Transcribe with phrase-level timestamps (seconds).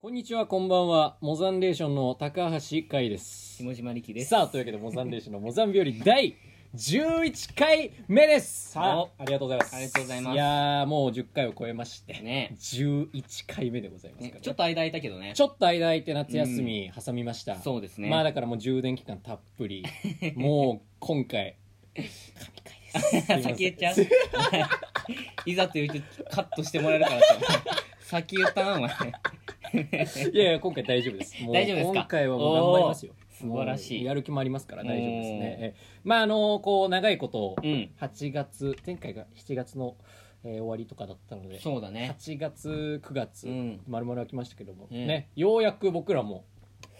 [0.00, 1.16] こんにちは、こんばんは。
[1.20, 3.60] モザンレーションの高橋海です。
[3.60, 4.30] 下島力です。
[4.30, 6.36] さあ、というわけで、モザンレーションの モザン日和第
[6.72, 8.70] 11回目です。
[8.70, 9.74] さあお、ありがとうございます。
[9.74, 15.32] ありがとうございますいやー、もう10回を超えまして、ね11回目でございますから、ねねちょっと間空いたけどね。
[15.34, 17.56] ちょっと間空いて夏休み挟みました。
[17.56, 19.84] そうですねまあだからもう充電期間たっぷり。
[20.36, 21.56] もう今回、
[21.96, 23.10] 神回です。
[23.10, 23.96] すいません先言っちゃう
[25.44, 27.87] いざというとカットしてもらえるからさ。
[28.08, 28.90] 先言ったな、お前。
[30.32, 31.40] いやいや、今回大丈夫です。
[31.44, 31.92] もう大丈夫ですか？
[32.00, 33.12] 今回はもう頑張りますよ。
[33.30, 37.90] 素晴らしいやる気もありますから大丈夫ですねまああの、こう、長いこと、うん。
[38.00, 39.96] 8月、前回が7月の、
[40.44, 42.14] えー終わりとかだったので、そうだね。
[42.18, 46.44] 8月、9月、うん丸々空きましたけども、うんね、ようやく僕らも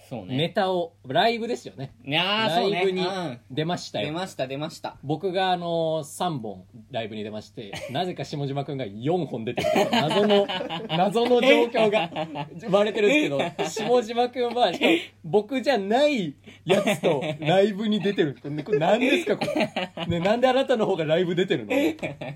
[0.09, 0.48] そうネね。
[0.48, 1.93] タを、ライブですよね。
[2.05, 2.83] いやー、ラそうね。
[2.83, 3.41] イブにうん。
[3.51, 4.07] 出ましたよ。
[4.07, 4.97] 出ました、出ました。
[5.03, 10.47] 僕があの3本ライブに出まして なぜか下島くんが4本出てるという謎の
[10.97, 12.11] 謎の状況が
[12.61, 14.93] 生まれてるんですけど下島くんはしかも
[15.25, 21.73] 僕じゃないやつとライブに出てるこれこれ何ですかこれ、ね、なんであなたの方がライブ出てるの？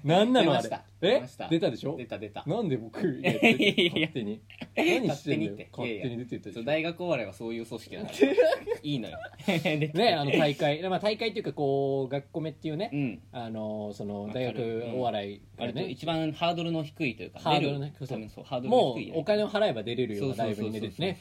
[0.04, 0.62] 何なのあれ？
[0.62, 0.84] 出ました。
[1.02, 1.06] え？
[1.14, 1.48] 出ました。
[1.48, 1.96] 出たでしょ？
[1.96, 2.44] 出た出た。
[2.46, 4.08] なんで僕いやいやいや。
[4.08, 4.40] 勝手に。
[4.76, 5.52] 何してんのよ。
[5.52, 6.54] 勝手にって勝手に出てたでしょ？
[6.54, 8.14] そう大学お笑いはそういう組織だから。
[8.82, 9.18] いいのよ。
[9.94, 10.82] ねあの大会。
[10.82, 13.22] まあ大会っていうかこう学校目っていうね、うん。
[13.32, 18.06] あのその大学お笑いが割とね、一番ハードルの低いというか、ハードルね出る。
[18.06, 19.12] そう多分そうハードルのもう低いね。
[19.16, 21.18] お金を払えば出れるようなライブに出てね。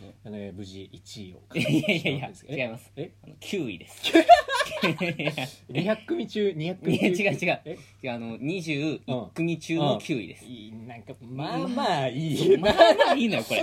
[0.56, 2.56] 無事1位をいやいやいやいやえ？
[2.56, 2.92] 違います。
[2.96, 3.12] え？
[3.24, 4.12] あの9位です。
[5.70, 7.60] 200組中200組違う違う。
[7.66, 7.78] え？
[8.04, 10.46] 違うあの21組中の9位です。
[10.46, 12.58] いいなんかまあまあいい。
[12.58, 13.62] まあまあいいのよこれ。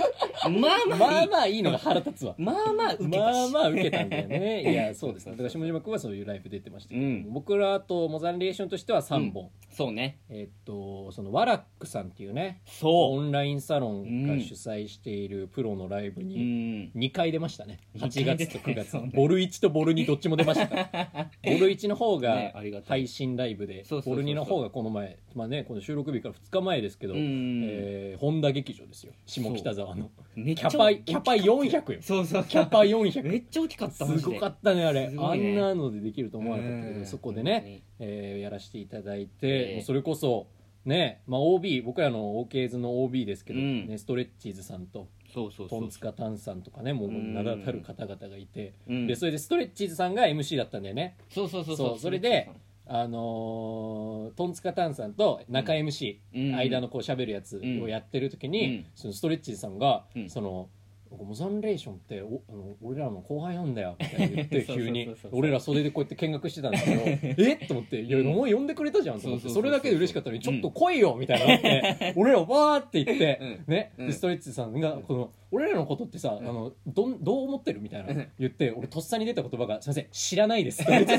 [0.49, 1.29] まあままああいい。
[1.29, 2.35] まあいいのが腹立つわ。
[2.37, 3.11] まあまあ受けたし。
[3.11, 4.61] まあまあ受けたんだよね。
[4.71, 5.31] いやそうですね。
[5.33, 7.33] だから下島君はそういうライブ出てましたけど、うん。
[7.33, 10.19] 僕らとモザンレーションとしては3本、そうね。
[10.29, 16.23] えっとそのワラックさんっていうねそオンラインサロンが主催しているプロのライブう。
[16.23, 16.91] うに、ん。
[16.95, 17.79] 2回出ましたね。
[17.93, 20.67] 二8回出た月と9月、ボル1とボル2どっちも出ました
[21.43, 24.15] ボル1の方ねが配信ライブでそうそうそうそう。
[24.15, 27.63] ボル2の方がこの前まあねこの収録日から2日前ですけど、うん。
[27.65, 29.13] えー本田劇場ですよ。
[29.25, 30.11] 下北沢の。
[30.35, 32.01] キャパキャパ400よ。
[32.01, 32.43] そうそう。
[32.43, 35.09] キャパ400めっちゃ大きかったすごかったねあれ。
[35.09, 35.15] ね。
[35.19, 36.99] あんなのでできると思わなかったけうん。
[37.01, 40.47] どそこでね、えーやらせていただいて、ええもうそれこそ
[40.85, 43.87] ね、まあ、OB 僕らの OK ズの OB ですけど、うん。
[43.87, 45.79] ね、ストレッチーズさんとそうそうそう。
[45.81, 45.89] トン。
[45.89, 47.33] ツカタンさんとかねもううん。
[47.33, 49.07] 名だたる方々がいて、うん。
[49.07, 51.17] でそれでストレッチーズさんが MC だったんだよね。
[51.29, 51.99] そうそうそうそう。
[51.99, 52.49] それで
[52.91, 56.55] あのートンツカタンさんと中 MC、うん。
[56.55, 58.85] 間のこう喋るやつをやってる時に、うん。
[58.95, 60.29] そのストレッチーズさんが、うん。
[60.29, 60.69] その
[61.11, 65.09] モザンレーションっておあの俺らの後輩なんだよみたいな 言って急に。
[65.31, 67.01] 俺ら袖でこうやって見学してたんだけど
[67.43, 67.53] え？
[67.63, 69.49] っと思って「いやもう呼んでくれたじゃん」と思って。
[69.49, 71.55] それだけで嬉しかったのに「ちょっと来いよ」みたいにな。
[71.55, 71.61] っ
[71.97, 73.73] て俺らわーって言ってうん。
[73.73, 73.91] ね。
[74.11, 78.27] ストレッチさんがこの俺らのことってさあのどんどう思ってるみたいなうん。
[78.39, 80.91] 言って俺とっさに出た言葉が「すいません知らないです」って。
[80.91, 81.15] 言って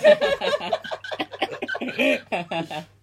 [1.81, 3.00] 受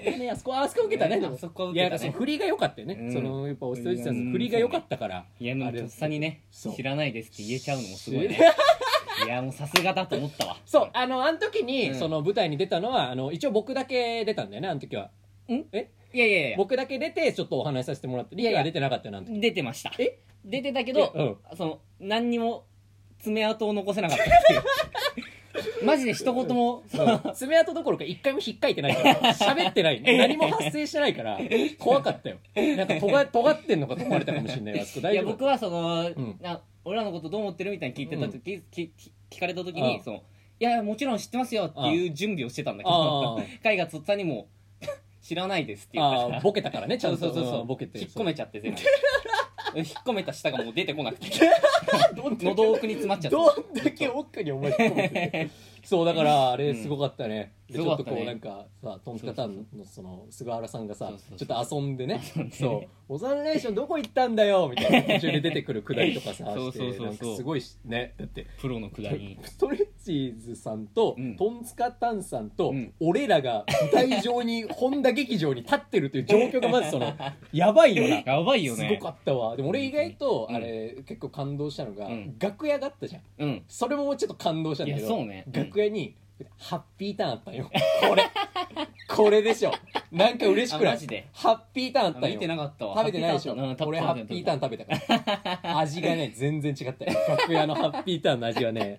[0.00, 1.34] けたねあそこあそこ受けたねでも。
[1.34, 3.12] あそこはいや受けたねその振りが良かったよね、うん。
[3.12, 4.26] そのやっぱストレッチさん。
[4.26, 5.24] の振りが良かったから。
[5.40, 6.74] いやでもあれとっさにねそう。
[6.74, 8.38] 知らないですって言えちゃうのもすごいね。
[9.26, 9.28] い。
[9.28, 10.56] やもうさすがだと思ったわ。
[10.66, 11.98] そうあのあの時に、うん。
[11.98, 15.10] その舞台に出たのはあの一応僕だけ出たんだよねあの時は。
[15.48, 15.64] ん？
[15.72, 15.90] え？
[16.12, 16.56] いやいやいや。
[16.56, 18.36] 僕だけ出てちょっとお話しさせてもらって。
[18.36, 19.40] リいやいやカは出てなかったよなあの時。
[19.40, 19.92] 出てました。
[19.98, 20.18] え？
[20.44, 22.66] 出てたけいやどその何にも
[23.18, 24.62] 爪痕を残せなかったっていう
[25.84, 26.82] マジで一言も
[27.34, 30.00] 爪痕どころか一回も引っかいてないから喋ってない。
[30.02, 31.38] 何も発生してないから
[31.78, 32.38] 怖かったよ。
[32.54, 35.00] なんかとが尖ってんのかと思われたかもしれないあそこ。
[35.00, 35.24] い大丈夫。
[35.24, 36.38] や僕はその、ん。
[36.40, 40.22] な俺らのことどう思ってるみたいに聞いてた時、聞かれた時にその
[40.60, 44.46] いやもちろん知ってますよっていう準備をしてたんだけあどあ海がつったにも
[45.20, 47.18] 知らないですって言ったからボケたからねちゃんと。
[47.18, 47.66] そうそうそうそう。
[47.66, 47.98] ボケて。
[47.98, 48.78] 引っ込めちゃって全部
[49.80, 51.26] 引っ込めた舌がもう出てこなくて。
[52.42, 53.30] 喉奥に詰まっちゃって。
[53.30, 54.52] どんだけ奥に。
[54.72, 55.50] て る
[55.84, 62.22] そうだからあれすごかったね、でちょっとこうなんかさトンツカタンのその菅原さんがさちょっと遊んでね。
[62.52, 65.14] そう「オザンレーションどこ行ったんだよ」みたいな。
[65.14, 66.54] 途中で出てくるくだりとかさ
[67.36, 68.14] すごいしね。
[68.16, 69.38] だってプロのくだり。
[69.42, 71.36] ストレッチーズさんと、うん。
[71.36, 72.92] トンツカタンさんと、うん。
[73.00, 77.12] 俺らが舞台上に本田劇場に立ってるという状況がまずその
[77.52, 78.22] やばいよな。
[78.24, 78.88] やばいよね。
[78.88, 79.56] すごかったわ。
[79.56, 80.56] でも俺意外とうん。
[80.56, 82.36] あれ、結構感動したのが、うん。
[82.38, 83.22] 楽屋があったじゃん。
[83.38, 83.62] うん。
[83.66, 85.44] それもちょっと感動したんだけどいやそうね。
[85.46, 85.52] うん。
[85.52, 86.14] 楽屋に
[86.58, 87.70] ハッピーターンあったんよ。
[88.08, 88.24] これ。
[89.08, 89.72] これでしょ。
[90.10, 90.92] なんか嬉しくない？
[90.92, 91.28] あマジで？
[91.32, 92.28] ハッピーターンあったんよ。
[92.30, 92.96] 見てなかったわ。
[92.96, 93.54] 食べてないでしょ。
[93.54, 95.78] ハッピーターン俺ハッピーターン食べたから。
[95.78, 97.12] 味がね 全然違ったよ。
[97.28, 98.98] 楽屋のハッピーターンの味はね。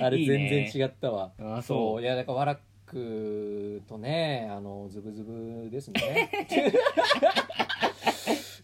[0.00, 0.70] あれいいね。
[0.70, 1.32] 全然違ったわ。
[1.38, 1.62] あそう。
[1.62, 2.02] そう。
[2.02, 6.30] いやだからワラッククとねあのズブズブですね。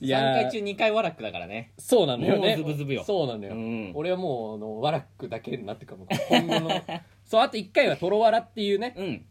[0.02, 1.72] い3や回中2回ワラックだからね。
[1.78, 2.54] そうなのよね。
[2.54, 3.02] もうズブズブよ。
[3.02, 3.92] そうなのよ、うん。
[3.94, 6.70] 俺はもうあのワラックだけになってくる今後の
[7.30, 8.92] そうあと1回はトロワラっていうね。
[8.98, 9.24] うん。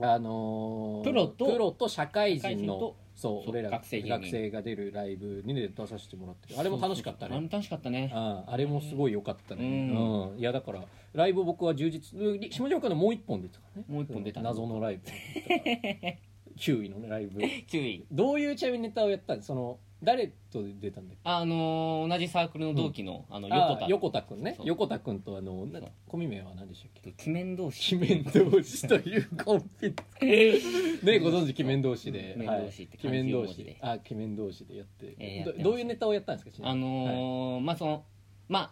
[0.00, 4.10] あのープロとプロと社会人の社会人とそうそう俺ら学生芸人。
[4.12, 7.32] 学生が出るライブに、ね、出させてもらってあれも楽しかったね。
[7.32, 8.10] あれも楽しかったね。
[8.14, 10.30] ああれもすごい良かったね、うん。
[10.30, 10.38] うん。
[10.38, 12.18] いやだからライブ僕は充実
[12.50, 13.84] 下島君のもう一本出てたからね。
[13.90, 15.02] もう一本出た謎のライブ。
[16.56, 17.42] 9位のねライブ。
[17.68, 19.42] 注意どういうちなみにネタをやったん？
[19.42, 21.20] その誰と出たんだっけ？
[21.24, 23.86] あのー同じサークルの同期の、あの横田。
[23.86, 24.54] あ横田君ね。
[24.56, 25.90] そう横田君とあのなそう。
[26.06, 27.14] コミ名は何でしたっけ？
[27.26, 27.96] 鬼面同士。
[27.96, 29.94] 鬼面同士というコンビ
[31.02, 32.34] ねご存知鬼面同士で。
[32.38, 33.10] 鬼面同士ってはい。
[33.10, 33.70] 鬼面同漢字四文字で。
[33.72, 36.50] 士あ鬼面同士でやって,ど、えーやってますどういうネタをやったんですか？
[36.52, 38.04] ちなあみにのーまあその
[38.48, 38.70] まあ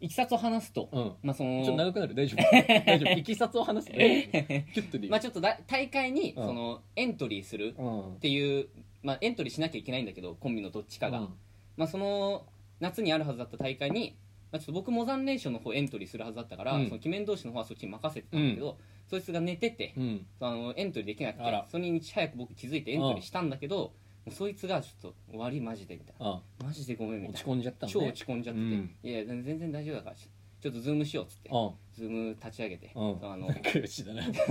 [0.00, 1.12] いきさつを話すと、はいうん。
[1.22, 2.14] まあそのちょっと長くなる？
[2.14, 2.42] 大丈夫？
[2.84, 3.18] 大丈夫？
[3.18, 3.90] いきさつを話す？
[3.96, 5.10] ねキュッとでいい？
[5.10, 6.46] まあちょっとだ大会に、うん。
[6.46, 8.14] そのエントリーするうん。
[8.16, 8.68] っていう、
[9.04, 11.28] まあ、エントリーしなきゃいけないんだけどコンビのどっちかが、うん。
[11.76, 12.46] まあ、その
[12.80, 14.16] 夏にあるはずだった大会に、
[14.50, 16.84] まあ、ちょっと僕モザンレーションの方エントリーするはずだったから、うん。
[16.86, 18.48] その鬼面同士の方はそっちに任せてたん。
[18.48, 18.78] だけど、
[19.08, 20.26] そいつが寝てて、うん。
[20.40, 23.92] あのエントリーできなくてそれにいち早く僕気づいてエントリーしたんだけど、も
[24.28, 26.26] うそいつがちょっと終わりマジでみたいな。
[26.26, 27.92] あマジでごめんみた落ちいな込んじゃったのね。
[27.92, 28.96] 超落ち込んじゃってて、うん。
[29.02, 30.28] いや全然大丈夫だからちょ
[30.62, 33.18] ちょっとズームしようっつってうんズーム立ち上げて、うん。
[33.18, 34.46] そのあの仲良しだな 仲良し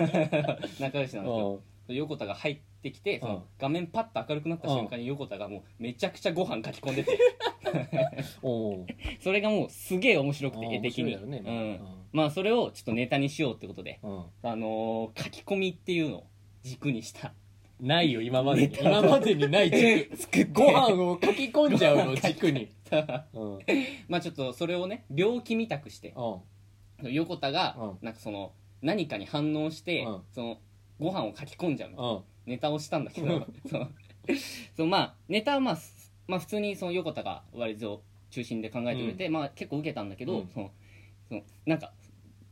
[0.82, 3.34] なんですけど横田が入ってきてそうん。
[3.34, 7.18] の画面パッと明るくなった瞬間に横田がもうめちゃくちゃご飯かき込んでて。
[9.22, 11.80] それがもうすげえ面白くて絵的に、面白いだろうん、
[12.12, 14.26] まあそれをちょっとネタにしようってことで、うん。
[14.44, 16.24] あのー書き込みっていうのを
[16.62, 17.34] 軸にした。
[17.80, 18.68] ないよ今まで。
[18.68, 20.52] に今までにない軸。
[20.54, 22.96] ご飯を書き込んじゃうの軸にう。
[22.96, 23.60] ん
[24.08, 27.14] まあちょっとそれをね病気みたくしてうん。
[27.14, 30.22] 横田がうなんかその何かに反応して、うん。
[30.32, 30.58] その
[31.00, 33.54] ご飯を書き込んじゃうみたいなうんネタをしたんだけどうん。
[33.70, 33.92] そう。
[34.76, 40.50] そうまあネタはまあすまあ普通にその横田が割と中心で考えてくれて、まあ結構受けたんだけど、うん。
[40.54, 40.72] その
[41.30, 41.94] そのなんか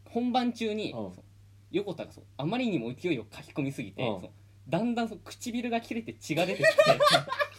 [0.10, 1.14] 本番中に、うん。
[1.14, 1.24] そう
[1.72, 4.22] 横田がそうあまりにも勢いを書き込みすぎて、うん。
[4.22, 4.30] そう
[4.70, 6.76] だんだんそう唇が切れて血が出てきて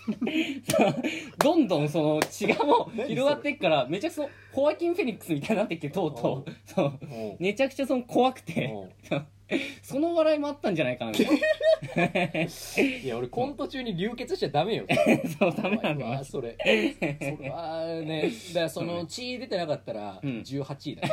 [0.70, 0.94] そう
[1.38, 6.50] どんどんその血がもう広がっていくからめちゃくちゃホアキン・フェニックスみたいになってきてとうとう。
[6.64, 7.36] そううん。
[7.38, 8.66] めちゃくちゃその怖くて。
[9.10, 9.26] うん
[9.82, 11.12] その笑いもあったんじゃないかな。
[11.12, 11.14] い
[13.04, 14.84] いや俺コント中に流血しちゃダメよ。
[14.88, 14.96] な
[15.38, 16.56] そうダメなんだうわそれ。
[16.58, 20.40] それはねだからその血出てなかったらうん。
[20.40, 21.08] 18位だ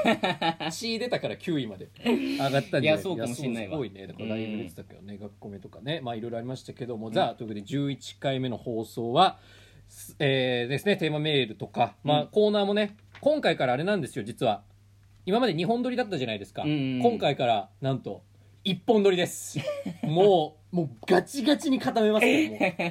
[0.65, 1.88] よ血出たから9位まで。
[2.06, 4.07] 上がったんじゃないいやそうかもしんないすごいね。
[4.07, 6.01] だからライブ出てたけどね学校目とかね。
[6.01, 7.13] まあいろいろありましたけども、ん。
[7.13, 9.39] ザということで11回目の放送は
[9.88, 11.95] すえーですねテーマメールとか。
[12.03, 14.63] まあ、うんコーナーもね今回からあれなんですよ実は。
[15.25, 18.24] 今まで2本撮りだったじゃないですか、今回からなんと
[18.69, 19.57] 1本撮りです。
[20.04, 22.25] もうもうガチガチに固めます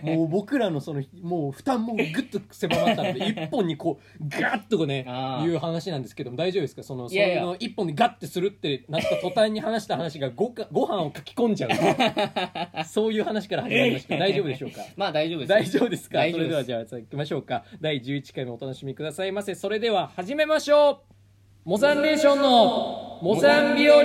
[0.02, 5.46] もうもう僕らのそのもう負担もぐっと狭まったので 1本にこうガッとこうねあー。
[5.48, 6.82] いう話なんですけども大丈夫ですか？
[6.82, 7.42] そのそいやいや。
[7.42, 11.70] の1本でガッてするってなった途端に話した話がごかご飯を書き込んじゃう。
[12.84, 14.16] そういう話から始まりました。
[14.18, 14.82] 大丈夫でしょうか？
[14.96, 16.18] まあ大丈夫です大丈夫ですか？
[16.18, 17.64] それ大丈夫ではじゃあ行きましょうか。
[17.80, 19.54] 第11回目お楽しみくださいませ。
[19.54, 20.98] それでは始めましょう。
[21.64, 24.02] モザンレーションのモザン日和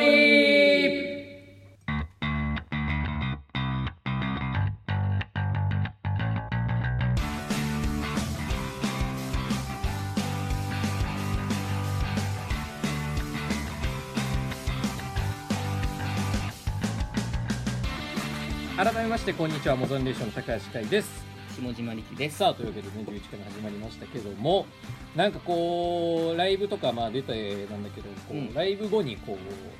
[18.76, 19.76] 改めましてこんにちは。
[19.76, 21.24] モザンレーションの高橋海です。
[21.56, 22.38] 下島力です。
[22.40, 24.66] さあというわけでね11回目始まりましたけども
[25.16, 28.54] なんかこうライブとかまあ出てなんだけどこう、うん。
[28.56, 29.38] ライブ後にこ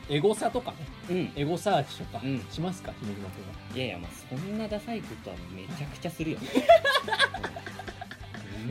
[0.10, 0.78] うエゴサとかね
[1.10, 1.32] うん。
[1.36, 2.46] エゴサーチとかうん。
[2.52, 3.54] しますか姫島君は。
[3.76, 6.38] いやいやまあそんなダサいことはめちゃくちゃするよ。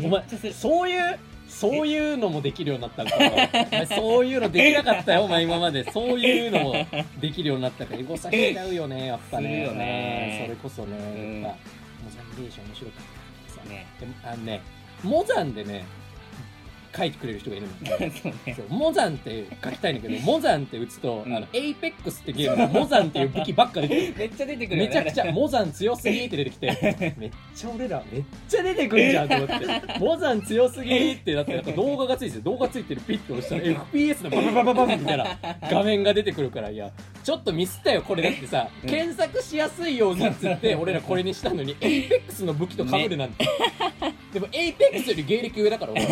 [0.04, 1.18] お前そういう
[1.52, 3.12] そういうのもできるようになったんか
[3.94, 5.90] そういうのできなかったよお前今まで。
[5.92, 6.74] そういうのも
[7.20, 9.48] できるようになったからエゴサしちゃうよねやっぱね。
[9.48, 10.38] するよね。
[10.40, 11.58] うんそれこそねうんやっぱ
[12.04, 13.86] モザンレーション面白かったね。
[14.00, 14.60] であのね
[15.04, 15.84] モザンでね
[16.94, 17.90] 書いてくれる人がいるの。
[17.90, 18.54] よ そうね。
[18.54, 21.34] そうモザンって書きたいんだけど モザンって打つと、うん。
[21.36, 24.88] あのエイペックスってゲームのモザンっていう武器ばっか出てくるめっちゃ出てくるよね。
[24.88, 29.54] めちゃくちゃモザン強すぎって出てきて めっちゃ俺らめっちゃ出てくるじゃんと思って。
[29.98, 35.38] モザン強すぎってなってなんか動画がついてて動画ついてるピッと押したら FPS のババババババみたいな
[35.70, 36.90] 画面が出てくるからいや
[37.22, 43.46] ちょっとミスったよこれだってさ、うん検索しやすいようにっつって俺らこれにしたのにエイペックスの武器と被るなんて、
[44.32, 46.08] でもエイペックスより芸歴上だから俺は。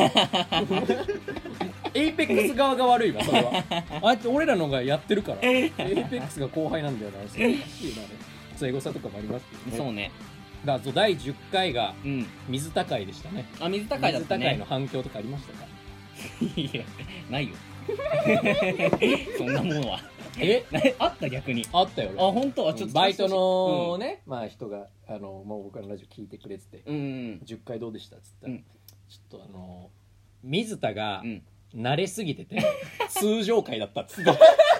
[1.94, 3.64] エイペッックス側が悪いわそれは。
[4.02, 5.38] あえて俺らのがやってるから。
[5.42, 7.18] エイペックスが後輩なんだよな。
[7.28, 7.56] それ
[8.56, 9.76] そうエゴサとかもありますけどね。
[9.76, 10.10] そうね。
[10.64, 12.26] だからそう第10回がうん。
[12.48, 13.46] 水高いでしたね。
[13.58, 15.64] あ水高いだった水高いのね反響とかありましたか？
[16.56, 16.82] いや
[17.30, 17.54] ないよ。
[19.38, 20.00] そんなものは
[20.38, 20.64] え？
[20.70, 21.66] な あった逆に。
[21.72, 22.68] あったよあ本当？
[22.68, 26.82] あちょっとバイトのね、まあ人があのもう僕らのラジオ聞いてくれてて。
[26.86, 28.16] うんうん10回どうでした？
[28.16, 28.64] っつったら、うん。
[29.08, 29.90] ちょっとあの
[30.42, 31.42] 水田がうん。
[31.72, 32.60] 慣れすぎてて、
[33.10, 34.30] 通常回だったっつって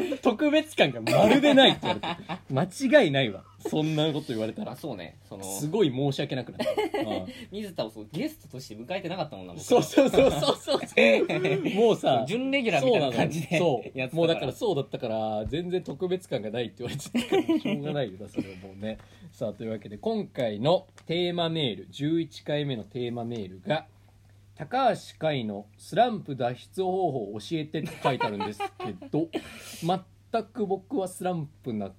[0.22, 2.68] 特別感がまるでないって言われて。
[2.88, 3.44] 間違いないわ。
[3.68, 4.72] そんなこと言われたら。
[4.72, 5.16] あそうね。
[5.28, 9.64] そのすごい申し訳なくなった、う ん水田をそうゲストとして迎えてなかったもんな僕。
[9.64, 10.56] そうそうそうそう。
[10.56, 18.18] そうもうさ準レギュラーみたいな感じでそうもうだからそうだったから全然特別感がないって言われてたからしょうがないよ。
[18.20, 18.98] なそれはもうね。
[19.32, 23.86] さあというわけで今回のテーマメール11回目のテーマメールが
[24.58, 29.28] 「高橋海のスランプ脱出方法を教えて」って書いてあるんですけど
[30.32, 31.92] 全く僕はスランプな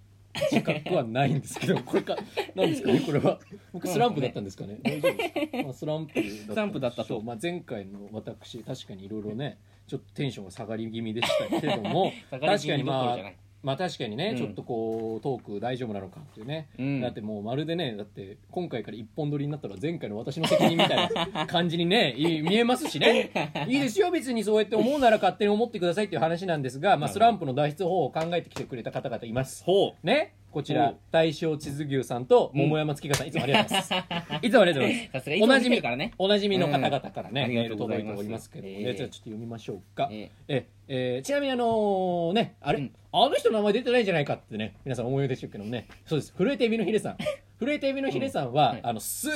[0.51, 2.17] 自覚はないんですけどこれか
[2.55, 3.39] なんですかねこれは。
[3.71, 4.77] 僕スランプだったんですかね？
[4.83, 5.47] 大丈夫です。
[5.47, 7.21] か、まあ、スランプだったスランプだったと。
[7.21, 14.37] まあ、前回の私確かにいろいろねちょっとテンションが下がり気味でしたけども確かにまあまあ確かにね、うん。
[14.37, 17.01] ちょっとこうトーク大丈夫なのかっていうね、うん。
[17.01, 23.31] だってもうまるでねだって今回から一本撮りになったら前回の私の責任みたいな感じにねい 見えますしね。
[23.67, 29.63] いいですよ別にそうやって思うなら勝手に思ってくださいっていう話なんですが、まあ、スランプの脱出方法を考えてきてくれた方々います。
[29.63, 34.45] ほねこちら大正地図牛さんと桃山月花さん、いつもありがとうございます。
[34.47, 35.11] いつもありがとうございます。
[35.11, 36.13] さすがいつも見てるからね。
[36.17, 38.95] おなじみの方々からね、うんメール届いておりますけども、ええ。
[38.95, 40.65] じゃあちょっと読みましょうか、ええ。
[40.87, 42.91] えーちなみにあのーねあれ、うん。
[43.11, 45.87] あの人の名前出てないんじゃないかってね皆さん思いでしょうけどもね。
[46.05, 46.33] そうです。
[46.35, 47.17] 震えてエビのヒレさん。
[47.59, 49.31] 震えてエビのヒレさんは、あのすっ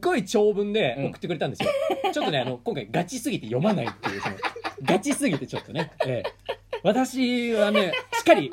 [0.00, 1.70] ごい長文で送ってくれたんですよ、
[2.12, 4.36] ちょっとねあの 今回ガチすぎて読まないっていうその
[4.82, 6.32] ガチすぎてちょっとね、ええ。
[6.82, 8.50] 私はねしっかり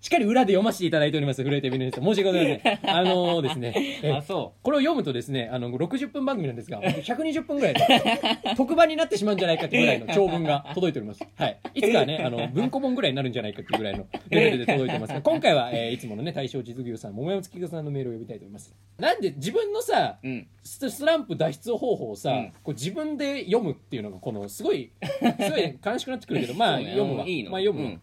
[0.00, 2.78] しっかり裏で読ませていただいております震えてエビのヒレさん申し訳ございません。
[2.90, 4.12] あのーですね、ええ。
[4.12, 7.80] あそこれを読むとですね、あの、60分番組なんですが、120分ぐらいで、
[8.56, 11.22] 特番になってしまうんじゃないかっていうぐらいの長文が届いております。
[11.36, 11.58] はい。
[11.74, 18.74] いつかはね、あの、文庫本ぐらいになるんじゃないかっていうぐらいのレベルで届いてますが、 今回は、えーいつものね、大正実業さん、桃山月さんのメールを呼びたいと思います。
[18.98, 20.46] なんで自分のさ、ううん。
[20.62, 22.52] ススランプ脱出方法をさ、うん。
[22.62, 26.86] こう自分で読むっていうのが、この、すごい、すごい悲しくなってくるけど、まあ、ね。
[26.92, 27.26] 読むわ。
[27.26, 27.50] いいの。
[27.50, 27.90] まあ、読むわ。
[27.90, 28.00] うん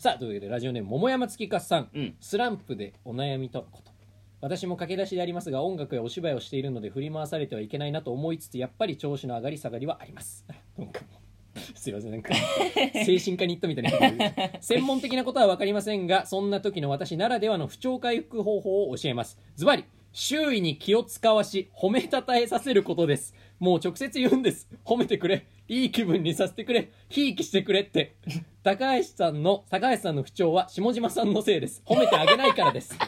[0.00, 1.90] さあ、というわけで、ラジオネーム、桃山月花さん。
[1.94, 2.14] うん。
[2.20, 3.92] スランプでお悩みとのこと。
[4.40, 10.46] 私も駆け出しでありますが音楽やお芝居をしているので振り回されてはいけないなと思いつつやっぱり調子の上がり下がりはあります。
[10.78, 11.20] なんかも
[11.54, 12.32] う すいませんなんか
[13.04, 19.38] 精神科に行ったみたいな専門的なことは分かりませんがそんな時の私ならではの不調回復方法を教えます。
[19.54, 23.34] ズバリ周囲に気を使わし褒めたたえさせることです。
[23.58, 24.66] もう直接言うんです。
[24.82, 26.90] 褒めてくれいい気分にさせてくれ。
[27.08, 28.16] ひいきしてくれって。
[28.64, 31.80] 高橋さんの高橋さんの不調は下島さんのせいです。
[31.86, 32.98] 褒めてあげないからです。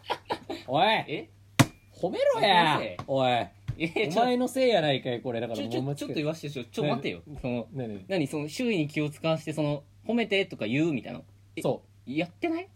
[0.66, 0.86] おい。
[0.86, 1.28] え？
[1.92, 2.80] 褒めろや。
[3.06, 3.28] おい。
[3.78, 5.40] えお前のせいやないかいこれ。
[5.40, 6.14] だからちょちょちょっと。
[6.14, 7.20] 言わしてちょちょね待ってよ。
[7.42, 7.68] その
[8.08, 8.26] 何？
[8.26, 11.20] その周囲に気を使わしてその褒めてとか言うみたいな
[11.54, 11.60] え？
[11.60, 12.68] そやってない？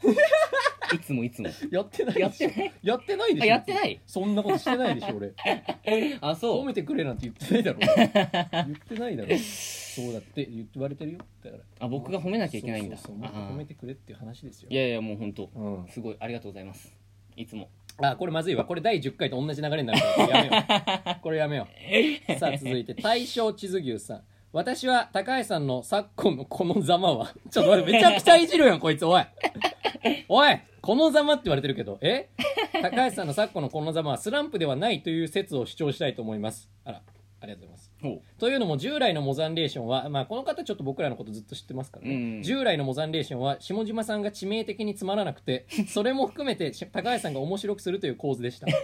[0.95, 1.49] いつもいつも。
[1.49, 2.51] うやってないでしょ。
[2.51, 2.73] やってない。
[2.83, 3.45] やってないでしょ。
[3.45, 4.01] あやってない。
[4.07, 5.33] そんなことしてないでしょ俺。
[6.21, 6.63] あそう。
[6.63, 7.79] 褒めてくれなんて言ってないだろ。
[7.81, 9.39] 言ってないだろ。
[9.39, 11.19] そうだって言われてるよ。
[11.45, 11.63] だから。
[11.81, 12.97] あ僕が褒めなきゃいけないんだ。
[12.97, 13.19] そうそうそう。
[13.19, 14.69] もっとあー褒めてくれっていう話ですよ。
[14.71, 15.87] いやいやもう本当うん。
[15.89, 16.93] すごいありがとうございます。
[17.37, 17.69] いつも。
[18.03, 18.65] あこれまずいわ。
[18.65, 20.45] これ第10回と同じ流れになるから。
[20.45, 20.63] やめよ
[21.19, 21.21] う。
[21.23, 21.69] これやめよ
[22.29, 22.39] う。
[22.39, 24.23] さあ続いて大正地図牛さん。
[24.53, 27.35] 私は高橋さんの昨今のこのざまは。
[27.51, 29.05] ちょっと待ってめちゃくちゃいじるやんこいつ。
[29.05, 29.23] おい。
[30.29, 32.31] おいこのざまって言われてるけどえ？
[32.83, 36.71] 高橋さんの昨今のこのざまはスランプではないという説を主張したいと思います。
[36.85, 37.03] あら
[37.41, 37.90] ありがとうございます。
[38.39, 42.43] というのも従来のモザンレーションは、まあ、この方ちょっと僕らのことずっと知ってますからね、うん。
[42.43, 48.67] 従来のモザンレーションは下島さんが致命的につまらなくて それも含めてし高橋さんが面白くするという構図でした。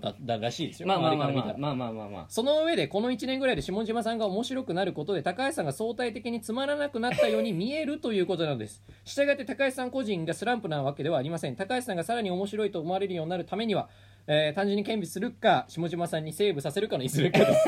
[0.00, 0.88] だだらしいですよ。
[0.88, 2.26] まあまあまあまあまあまあまあまあ。
[2.28, 8.82] その上でこの1年ぐらいで下島さんが面白くなることで高橋さんが相対的につまらなくなったように見えるということなのです。
[9.04, 11.56] したがって高橋さん個人がスランプなわけではありません。
[11.56, 13.90] 高橋さんがさらに面白いと思われるようになるためには、
[14.26, 17.64] えー単純に兼備するか下島さんにセーブさせるかのいずれかです。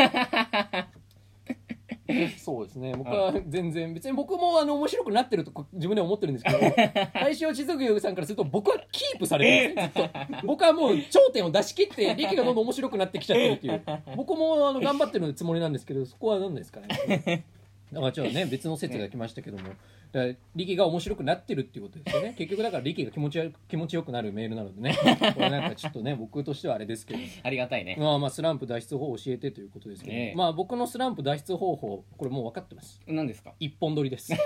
[2.45, 2.95] そうですね。
[2.97, 6.59] 僕は全然別に僕もあの面白くなってるとこ自分では思ってるんですけど
[7.15, 10.11] 大正地図牛さんからすると僕はキープされてるんですよ。
[10.13, 10.47] ずっと。
[10.47, 13.83] 僕はもう頂点を出し切って力がどんどん面白くなってきちゃってるっていう。
[14.17, 17.45] 僕もあの頑張ってるつもりなんですけどそこは何ですかね。
[17.93, 19.71] だからちょっとね別の説が来ましたけども、
[20.15, 22.35] だから力が面白くなってるっていうことですよね。
[22.39, 24.95] 結局だから力が気持ちよ気持ちよくなるメールなのでね。
[25.35, 27.21] これなんかちょっとね僕としてはあれですけど。
[27.43, 27.97] ありがたいね。
[27.99, 30.37] まあまあスランプ脱出法を教えてということですけど、ねえ。
[30.37, 33.01] まあ僕のスランプ脱出方法これもう分かってます。
[33.09, 33.53] 何ですか？
[33.59, 34.33] 一本取りです。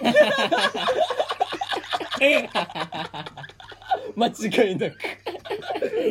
[4.17, 4.99] 間違いなく。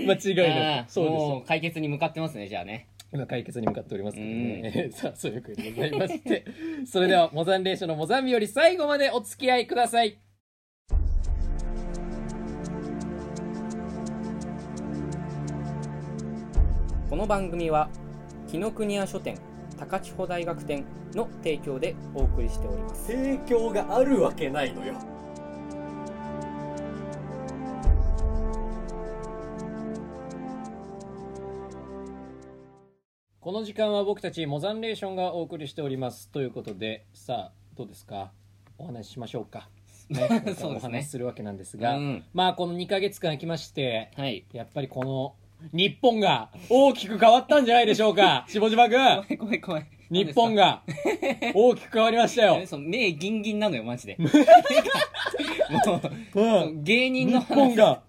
[0.05, 0.91] 間違いなく。
[0.91, 6.43] そうですもう解決に向かってますねじゃあね今解決に向かっておりますけどね、 さあそういうことでございまして。
[6.85, 10.17] それではモザンレーションのモザンビより最後までお付き合いください。
[17.09, 17.89] この番組は
[18.47, 19.37] 紀ノ国屋書店
[19.79, 20.83] 高千穂大学店
[21.13, 23.07] の提供でお送りしております。
[23.07, 25.16] 提供があるわけないのよ
[33.47, 36.27] この時間は僕たちモザンレーションがお送りしております。
[36.31, 38.33] ということでさあどうですか？
[38.77, 39.69] お話ししましょうか、
[40.09, 40.75] ね そうですね。
[40.75, 42.23] お話しするわけなんですが、うん。
[42.33, 44.43] まあこの2ヶ月間空きましてはい。
[44.51, 45.35] やっぱりこの
[45.71, 48.43] 日本が大きく変わったんじゃないでしょうか？
[48.51, 48.99] 下島君。
[48.99, 49.85] 怖い怖い怖い。
[50.11, 50.83] 日本が
[51.53, 52.57] 大きく変わりましたよ。
[52.59, 54.17] え、 そう目ギンギンなのよマジで。
[54.19, 54.27] も
[56.35, 56.79] うん。
[56.79, 58.03] う芸人日の本が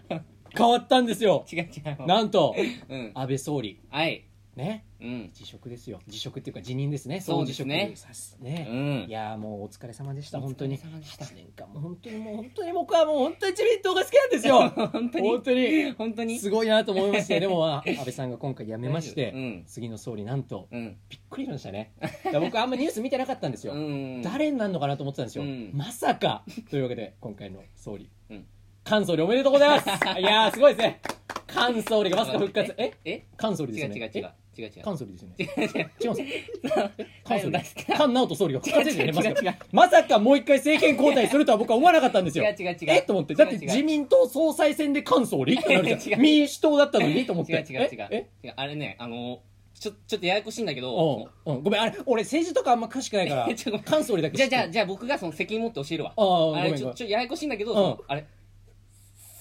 [0.56, 1.46] 変わったんですよ。
[1.52, 1.66] 違う違
[1.96, 2.06] う。
[2.08, 2.56] なんと
[2.88, 3.12] うん。
[3.14, 3.78] 安倍総理。
[3.88, 4.24] はい
[4.58, 4.84] ね。
[5.00, 5.30] うん。
[5.32, 6.00] 辞職ですよ。
[6.06, 7.20] 辞職っていうか辞任ですね。
[7.20, 7.94] そうですね。
[8.40, 9.06] ね、うん。
[9.08, 11.24] いやーもうお疲れ様でした本当に様でした。
[11.24, 14.68] 8年間もう本当にもう本当に僕はもう本当に自民党が好きなんですよ。
[14.92, 15.28] 本当に。
[15.28, 15.90] 本当に。
[15.92, 16.38] 本当に。
[16.38, 17.38] すごいなと思いまして。
[17.40, 19.64] でもまあ安倍さんが今回辞めまして、うん。
[19.66, 20.98] 次の総理なんとうん。
[21.08, 21.92] びっくりしましたね。
[22.40, 24.22] 僕あんまニュース見てなかったんですよ、うん。
[24.22, 25.70] 誰になるのかなと思ってたんですよ、うん。
[25.72, 26.44] まさか。
[26.70, 28.46] というわけで今回の総理、うん。
[28.84, 29.88] 菅総理おめでとうございます。
[30.18, 31.00] いやーすごいですね。
[31.48, 32.74] 菅総理がまさか復活。
[32.78, 32.92] え？
[33.04, 33.24] え？
[33.38, 34.72] 菅総理です違う違う違う違う違う。
[34.76, 35.36] え菅総理ですよね。
[35.38, 35.90] 違う違う。
[36.00, 39.44] 違うんですかえ菅総理菅直人総理がまさ違う違う違う。
[39.44, 42.44] かまさかもう一回政権交代するとは僕は思わなかったんですよ。
[42.48, 42.76] 違う違う違う。
[42.88, 43.02] え？
[43.02, 43.34] と思って。
[43.34, 47.24] だって自民党総裁選で菅総理ってなるじゃ違うん民主党だったのに？
[47.24, 47.52] と思って。
[47.52, 48.08] 違う違う違う。
[48.10, 48.52] え？
[48.56, 49.40] あれねあの
[49.78, 51.28] ちょちょっとややこしいんだけど。
[51.46, 51.58] うんう。
[51.58, 56.14] んごめんあれ俺政治とかあんま詳しくないから菅総理だけじゃあじゃあじゃあ僕がその責任持って教えるわ。
[56.16, 58.26] あれちょちょややこしいんだけど、あれ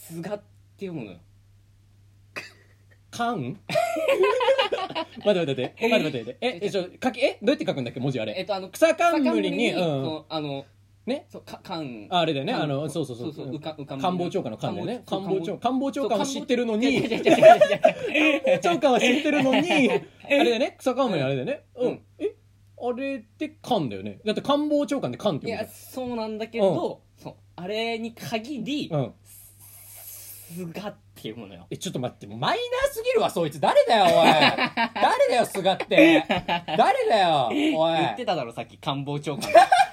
[0.08, 0.34] 菅っ
[0.78, 1.18] て読むのよ
[3.18, 3.60] かん
[5.26, 5.76] 待って待って。
[5.82, 6.38] 待って待って待って。
[6.42, 8.00] ええちょ書きえどうやって書くんだっけ？
[8.00, 8.36] 文字あれ。
[8.38, 10.24] えっとあの草冠に草うん。
[10.30, 10.66] あの
[11.06, 11.26] ね？
[11.30, 12.54] そうかかんああれだよね。
[12.54, 13.34] 官あのそうそうそう。
[13.34, 15.04] そうかうか官房長官の官だよね。
[15.06, 16.88] 官房長官官房長官は知ってるのに。
[16.88, 18.60] 違う違う違う違う違う。
[18.62, 19.92] 長官は知ってるのに。
[19.92, 19.94] あ
[20.30, 20.76] れだよね。
[20.80, 21.64] 草冠あれだよね。
[21.76, 21.92] ううん。
[21.94, 22.36] んえ
[22.80, 24.20] あれって官だよね。
[24.24, 29.14] だって官房長官で官ってい読むやそうなんだけど、そうあれに限りうん
[30.56, 31.68] 菅っていうものよ。
[31.70, 33.60] えちょっと待ってマイナーすぎるわそいつ。
[33.60, 34.28] 誰だよおい。
[34.96, 36.24] 誰だよ菅って。
[36.78, 37.54] 誰だよお
[37.94, 37.98] い。
[37.98, 39.50] 言ってただろさっき官房長官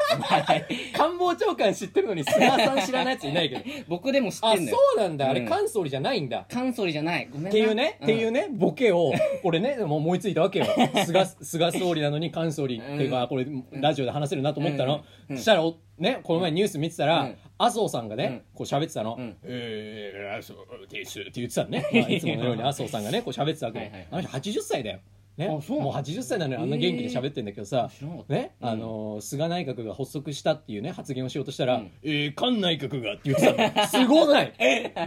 [0.96, 3.62] 官房長官知ってるのに菅さん知らないやついないけど。
[3.88, 4.77] 僕でも知っあてんのよ。
[4.94, 5.31] そうなんだ。
[5.31, 6.46] あれうん菅総理じゃないんだ。
[6.48, 7.29] 菅総理じゃない。
[7.31, 7.50] ごめんな。
[7.50, 10.66] っていうね、っていうねね、ボケを、俺ね、もう思いついたわけよ。
[11.07, 15.05] 菅、菅総理なのに菅総理っていうか、これ、ラジオで話せるなと思ったの。
[15.31, 15.37] うん。
[15.37, 17.37] そしたら、おね、この前ニュース見てたら、うん。
[17.59, 18.38] 麻生さんがね、うん。
[18.38, 19.16] こう喋ってたの。
[19.18, 19.37] うん。
[19.44, 21.20] えー、麻生です。
[21.20, 21.87] って言ってたのね。
[21.92, 23.85] まあ、いつものように麻生さんがね、こう喋ってたわけよ。
[23.85, 24.09] はいはいはい。
[24.11, 25.00] あの人80歳だよ。
[25.37, 27.90] ね、もう80歳なのにあんな元気で喋ってんだけどさ、
[28.29, 31.90] ね、うんあのー菅内閣が発足したっていうね発言をしようとしたら、うん。
[32.05, 33.87] えー、菅内閣がって言ってたの。
[33.88, 34.53] すごない。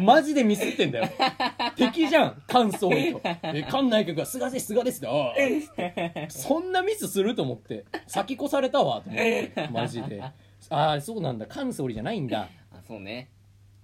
[0.01, 1.09] マジでミスってんだよ。
[1.77, 9.69] 敵じゃん菅総理と、えー、菅内閣が菅です菅ですってそんなミスすると思って先越されたわと思って。
[9.71, 10.21] マジで。
[10.21, 11.45] ああそうなんだ。
[11.49, 12.49] 菅総理じゃないんだ。
[12.73, 13.29] あそうね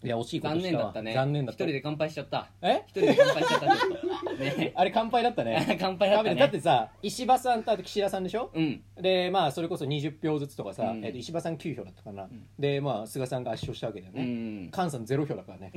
[0.04, 0.84] いや惜しいこと残したわ。
[0.84, 1.14] 念だったね。
[1.14, 1.64] 残念だった。
[1.64, 2.48] 一人で乾杯しちゃった。
[2.62, 2.82] え？
[2.88, 3.68] 一人で乾杯しちゃった。
[3.68, 4.72] ちょっとね。
[4.76, 5.78] あれ乾杯だったね。
[5.80, 6.36] 乾杯だったね。
[6.36, 6.46] だ。
[6.48, 8.52] ってさ石破さんとあと岸田さんでしょ？
[8.54, 8.82] うん。
[9.00, 11.06] でまあそれこそ20票ずつとかさ、うん。
[11.06, 12.30] えっと石破さん9票だったかな、ん。
[12.60, 14.72] でまあ菅さんが圧勝したわけだようね、ん。
[14.74, 15.72] 菅さんゼロ票だからね。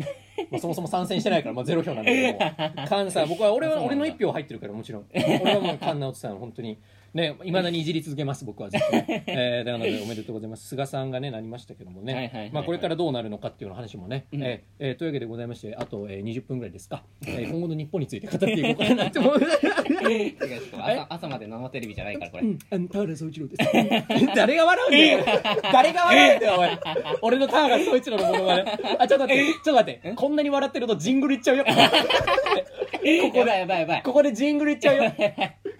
[0.50, 2.86] まあそもそも参戦してないから、まあ、ゼロ票なんだけども。
[2.86, 4.02] 菅さん僕は俺はそうなんだ。
[4.02, 5.06] 俺の1票入ってるからもちろん。
[5.14, 6.78] 俺はもう菅直人さん本当に
[7.16, 8.68] ねいまだにいじり続けます僕は。
[8.68, 10.68] ずっとね、えー、なのでおめでとうございます。
[10.68, 12.52] 菅さんがねなりましたけどもね、はいはいはいはい。
[12.52, 14.42] まあ、これからどうなるのかっていうの話もね、うん。
[14.42, 19.40] えーえーというわけでございましてあと、えー、20分ぐらいですか、えー今後の日本について語っていこうかなと思う。
[20.78, 22.42] 朝朝まで生テレビじゃないからこれ。
[22.42, 23.72] うん、あの田原総一郎です。
[24.36, 25.24] 誰が笑うんだよ。
[25.72, 26.68] 誰が笑うんだよ、おい。
[27.22, 28.64] 俺の田原総一郎のものまね。
[28.98, 30.12] あ、ちょっと待って、ちょっと待って。
[30.14, 31.64] こんなに笑ってるとジングルいっちゃうよ。
[31.64, 34.02] ここで、いやばいやばい。
[34.02, 35.12] ここでジングルいっちゃうよ。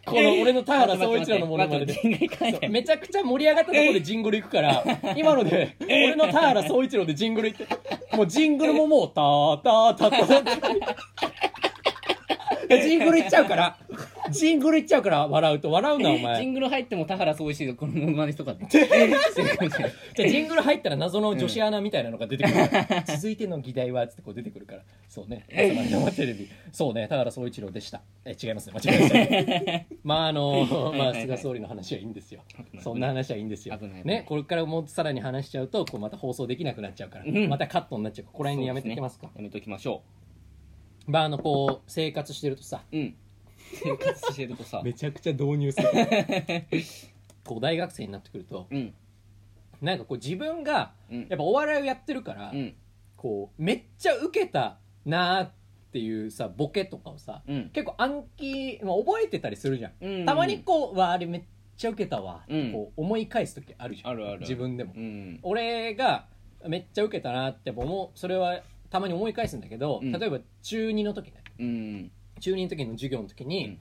[0.06, 2.68] この俺の田原総一郎のものまねで。
[2.68, 4.84] めちゃくちゃ盛り上がったところでジングルいくから、
[5.16, 7.66] 今ので、俺の田原総一郎でジングルいって、
[8.16, 10.44] もうジングルももう、たーたーたーたーっ
[12.68, 12.82] て。
[12.88, 13.76] ジングルいっちゃうから、
[14.32, 15.70] ジングルいっちゃうから笑うと。
[15.70, 18.80] 笑うなおジ前ングル入っても田原総一がこのモノマネとかでして。
[18.80, 22.56] るかもしれないじゃあジングル入ったら謎の女子アナみたいなのが出てくる、
[23.06, 24.82] 続いての議題はつってこう出てくるから。
[25.08, 25.46] そうね。
[25.50, 26.48] 朝まで生テレビ。
[26.72, 27.08] そうね。
[27.08, 28.02] 田原総一郎でした。
[28.24, 28.74] え違いますね。
[28.74, 32.42] 間違えました まああのまあ菅総理の話はいいんですよ。
[32.80, 33.76] そんな話はいいんですよ。
[33.78, 34.04] 危ない。
[34.04, 34.24] ね。
[34.26, 37.48] これからもうさらに話しちゃうとこうまた放送できなくなっちゃうから、うん。
[37.48, 39.30] またカットになっちゃうからここら辺にやめていきますか。
[39.34, 40.02] やめときましょ
[41.06, 43.14] まああのこう生活してるとさううん
[43.74, 44.82] 生活してるとさ。
[44.84, 45.88] めちゃくちゃ導入する。
[47.44, 48.94] こう大学生になってくるとうん。
[49.80, 51.20] なんかこう自分がうん。
[51.28, 52.74] やっぱお笑いをやってるから、うん。
[53.16, 55.50] こうめっちゃウケたなーっ
[55.92, 57.70] ていうさボケとかをさうん。
[57.70, 60.26] 結構暗記、まあ、覚えてたりするじゃん、うん。
[60.26, 61.42] たまにこうわあれめっ
[61.76, 62.72] ちゃウケたわ、うん。
[62.72, 64.10] こう思い返す時あるじゃん。
[64.10, 65.38] あるある自分でも、うん。
[65.42, 66.26] 俺が
[66.66, 70.12] めっちゃウケたなって思うそれはたまに思い返すんだけど、うん。
[70.12, 71.42] 例えば中2の時ね。
[71.58, 73.78] うん中2の時の授業の時に、うん。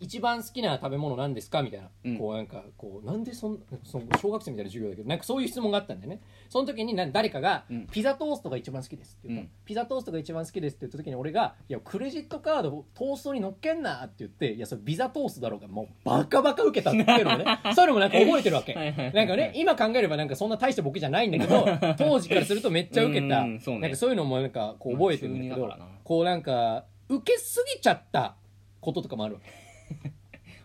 [0.00, 1.62] 一番好きな食べ物なんですか？
[1.62, 2.18] みたいな、うん。
[2.18, 6.20] こうなんかこうなんでそんその小学生みたいな授業だけどなんかそういう質問があったんだよね。
[6.48, 7.86] その時にな誰かが、うん。
[7.86, 9.50] ピザトーストが一番好きです」って言った、うん。
[9.64, 17.44] ピザトーストが一番好きです」って言った時に俺が「いやクレジットカードをトーストに乗っけんな」って言って「いやそれビザトーストだろうがもうバカバカ受けたっていうのをね
[17.76, 18.74] そういうのもなんか覚えてるわけ。
[18.74, 21.64] なんかね今考えればなんかそんな大したボケじゃないんだけど
[21.96, 23.44] 当時からするとめっちゃ受けた。
[23.44, 23.60] ね。
[23.78, 28.36] なんかそういうのもなんかこう覚えてるんだけどこうなんか受けすぎちゃった
[28.80, 30.12] こととかもあるわけ。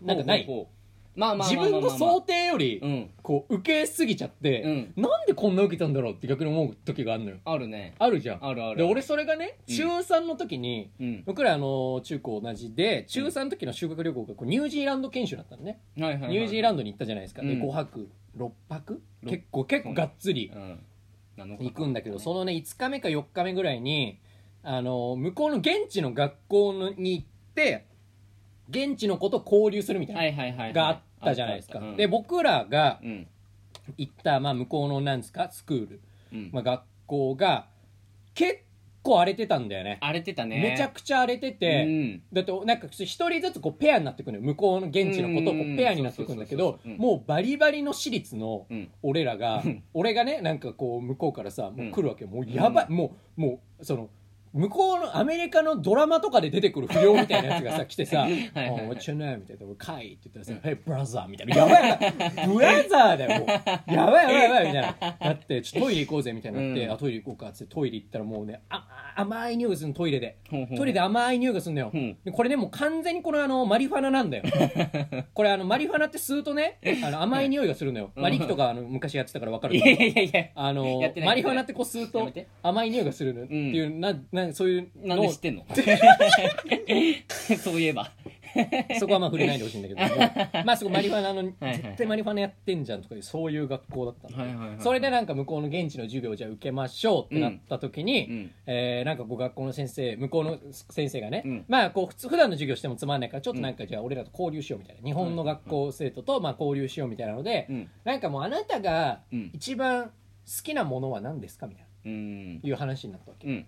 [0.02, 0.66] なんかない？
[1.14, 4.92] まあまあ自分の想定よりうんこう受けすぎちゃって、うん。
[4.96, 7.38] なんでこんな受けたんだろうって逆に思う時があるのよ。
[7.44, 7.94] あるね。
[7.98, 8.46] あるじゃん。
[8.46, 8.76] あるある。
[8.76, 9.74] で俺それがねうん。
[9.74, 11.22] 中3の時に、うん。
[11.26, 17.62] 僕らあの中高同じで中3の時の修学旅行がこうニュージーランド研修だったのね、はいはいはいニュージーランドに行ったじゃないですか、でうん。
[17.62, 19.02] 5泊6泊？
[19.24, 20.80] ろ結構結構がっつりうん。
[21.36, 24.20] 7日行くんだけどそのね5日目か4日目ぐらいに
[24.70, 27.86] あの向こうの現地の学校のに行って
[28.68, 30.72] 現地の子と交流するみたいなはいはいはいはい。
[30.74, 33.26] があったじゃないですか、で僕らがうん。
[33.96, 36.00] 行った、まあ、向こうのなんですかスクール、
[36.34, 36.50] うん。
[36.52, 37.68] まあ、学校が
[38.34, 38.58] 結
[39.02, 39.96] 構荒れてたんだよね。
[40.02, 40.60] 荒れてたね。
[40.60, 42.22] めちゃくちゃ荒れてて、うん。
[42.30, 48.90] だってなんか一人ずつこうペアになってくる向こうの現地の子とこうペアになってくるんだけどもうバリバリの私立のうん。
[49.02, 49.82] 俺らがうん。
[49.94, 52.30] 俺がねなんかこう向こうからさもううん来るわけよ。
[52.30, 54.10] もうやばい、もうもうその
[54.52, 58.88] 向こうのアメリカのドラマとかで出てくる不良みたいなやつがさ来てさ「いはいはい。
[58.88, 65.16] おい What's your name?」みたいな「カイ」って言ったらさ「Hey brother」みたいな「やばいやばいブラザーだよもうやばいやばいやばい」みたいな。
[65.20, 66.92] なって「ちょっとトイレ行こうぜ」みたいになって「うん。
[66.92, 70.36] あトイレ行こうか」っつってトイレ行ったらもうねあ甘い匂いがするのトイレで。
[70.48, 72.16] トイレで甘い匂いがするんだよ、うん。
[72.24, 74.44] でこれねもう完全にこれあのマリファナなんだよ。
[75.34, 78.22] これあのマリファナって吸うとねあの甘い匂いがするのよ、うん。
[78.22, 79.76] まあ、リキとかあの昔やってたから分かる。
[79.76, 80.48] いけどやいやいや。
[80.54, 82.30] あのマリファナってこう吸うと
[82.62, 85.66] 甘い匂いがするのっていう、ななそういうなんで知ってんの？
[87.58, 88.12] そういえば
[88.98, 90.08] そこはまあ触れないでほしいんだけども。
[90.64, 91.74] まあそこマリファナのはいはい。
[91.76, 98.50] 絶対マリファナやってんじゃんとかいうそういう学校だったの、はいはいはいそれでなんか向こうの現地の授業をじゃあ受けましょうってなった時に、うん。
[98.66, 101.64] えーなんかこう学校の先生向こうの先生がね、うん。
[101.68, 105.02] まあこう普通普段の授業してもつまんないからちょっとなんかじゃあ俺らと交流しようみたいな。
[105.02, 107.90] 日本の学校生徒とまあ交流しようみたいなので、うん。
[108.04, 109.50] なんかもうあなたがうん。
[109.54, 110.12] 一番好
[110.62, 112.54] きなものは何ですかみたいうん。
[112.54, 113.66] ないう話になったわけ、うん。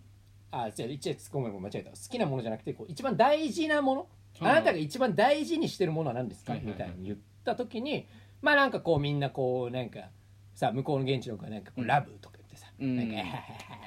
[0.52, 1.90] あじゃあ一応ごめん間違えた。
[1.90, 4.06] 好きなものじゃなくてこう一番大事なものうん
[4.40, 6.52] あなたが一番大事にしてるものは何ですか？
[6.52, 6.78] はいはいはい。
[6.78, 8.06] みたいに言った時に
[8.42, 10.00] まあなんかこうみんなこうなんか
[10.54, 11.86] さ向こうの現地の子がなんかこううん。
[11.86, 12.96] ラブとか言ってさ、うん。
[12.96, 13.26] なんか「えへへへ」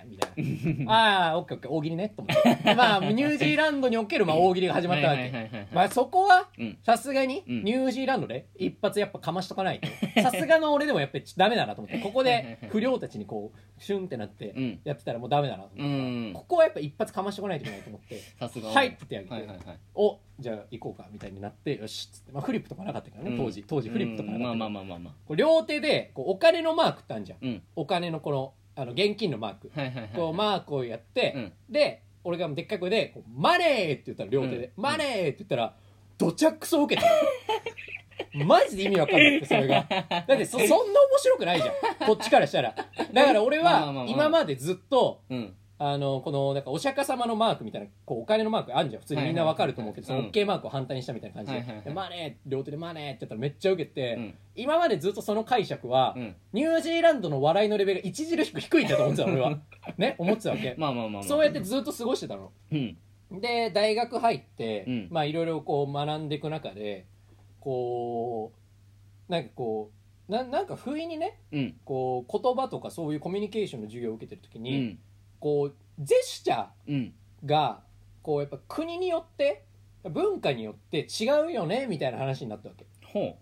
[0.06, 0.92] みたいな。
[0.94, 1.72] ああオッケーオッケー。
[1.72, 2.60] 大喜利ねと思って。
[2.76, 5.68] まあニュージーランドにおけるまあ大喜利が始まったわはいはいけはいはい。
[5.72, 6.78] まあそこはうん。
[6.84, 7.64] さすがにうん。
[7.64, 9.88] ニュージーランドで一発やっぱかましとかないと。
[10.22, 12.00] さすがの俺でもやっぱりダメだなと思って。
[12.00, 14.80] ここで不良たちにこうシュンってなってうん。
[14.84, 16.34] やってたらもうダメだなとう思って、ん。
[16.34, 18.20] ここはやっぱ一発かましとかないといけないと思って。
[18.40, 18.70] さすが。
[18.70, 19.78] はいって言ってあげて、はいはいはい。
[19.96, 23.38] おじゃあ行こうかみたいになってよしっつって、まあ、フリップとかなかったからね、うん。
[23.38, 23.64] 当時。
[23.68, 25.14] 当時フリップとかなかったまあまあまあまあまあ。
[25.26, 27.40] こう両手でこうお金のマークってあるじゃん。
[27.42, 27.62] うん。
[27.76, 31.54] お金のこのあの現金のマーク、はいはいはいこうマークをやって、うん。
[31.70, 34.84] で俺がでっかい声でこう「マネー!」って言ったら両手で「うん。
[34.84, 35.76] マネー!」って言ったら
[36.18, 37.08] どちゃくそ受けた
[38.38, 39.86] の マジで意味わかんないってそれが。
[39.90, 41.74] だってそそんな面白くないじゃん。
[42.08, 42.76] こっちからしたら。
[43.14, 44.04] だから俺 まあまあまあまあ。
[44.06, 49.02] は今までずっとうんあのこのなんかお釈迦様のマークみたいなこうお金のマークあるじゃん。
[49.02, 51.52] 普通にみんなわかると思うけど、その OK マークを反対にしたみたいな感じ
[51.84, 56.36] で,、マネー両手でマネーって言ったらめっちゃ受けて、うん今までずっとその解釈は、うん。
[56.54, 59.60] ニュージーランドの笑いのレベルが著しく低いんだと思ってたの俺は。
[59.98, 60.16] ね？
[60.20, 61.24] 思ってたわけ、まあまあまあまあ。
[61.24, 62.52] そうやってずっと過ごしてたの。
[62.72, 62.98] うん。
[63.42, 65.08] で大学入って、うん。
[65.10, 67.08] まあいろいろこう学んでいく中で
[67.60, 68.52] こ
[69.28, 69.90] うなんかこ
[70.30, 71.76] うななんか不意にねうん。
[71.84, 75.00] こう言葉とかそういうコミュニケーションの授業を受けてる時うに、ん
[75.44, 77.14] こうジェスチャーうん。
[77.46, 77.82] が
[78.22, 79.66] こうやっぱ国によって
[80.10, 82.86] 文化によって違うよねみたいな話になったわけ。
[83.06, 83.38] ほ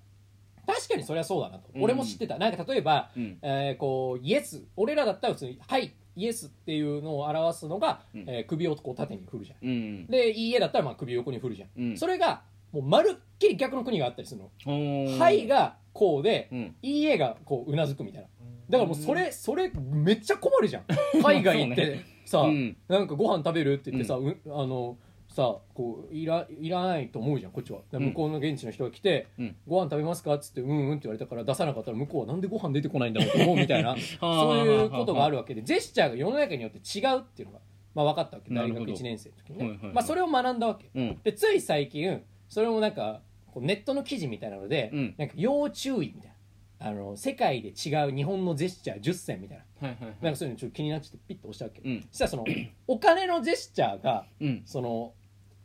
[0.65, 1.83] 確かにそれはそうだなと、うん。
[1.83, 2.39] 俺も知ってた。
[2.39, 3.37] なんか例えば、ううん。
[3.43, 4.63] えーこうイエス。
[4.75, 8.21] 俺らだったら普通に「はいイエス」っていうのを表すのが、うん。
[8.27, 9.67] えー首をこう縦に振るじゃん。
[9.67, 11.97] うんで「いいえ」だったらまあ首を横に振るじゃん、うん。
[11.97, 15.19] それがもうまるっきり逆の国があったりするの。
[15.19, 16.75] はいがこうで、うん。
[16.81, 18.27] いいえがこううなずくみたいな
[18.69, 20.83] だからもうそれ、それめっちゃ困るじゃん。
[21.21, 22.77] 海外行って、さ、うん。
[22.87, 24.97] なんかご飯食べるって言ってさ、うあの
[25.27, 27.79] さこういらいらないと思うじゃんこっちは。
[27.91, 29.55] 向こうの現地の人が来て、うん。
[29.67, 37.61] ご飯食べますかっつってうんうんって言われたから出さなかったら向こうはなんでご飯出てこないんだろうと思うみたいな そういうことがあるわけでジェスチャーが世の中によって違うっていうのが、
[37.95, 38.93] まあ、分かったわけ大学なるほど。
[38.93, 39.93] 1年生の時にね、はいはいはい。
[39.93, 40.89] まあ、それを学んだわけ。
[40.93, 41.19] うん。
[41.23, 43.21] でつい最近それもなんか
[43.53, 45.15] こうネットの記事みたいなので、うん。
[45.17, 46.35] なんか要注意みたいな
[46.83, 49.87] あの世界で違う日本のジェスチャー10選みたいな。
[49.87, 50.15] はいはいはい。
[50.21, 52.01] なんかそういうのちょっと気になっちゃってピッと押したわけ、うん。
[52.09, 52.45] そしたらその
[52.87, 54.63] お金のジェスチャーがうん。
[54.65, 55.13] その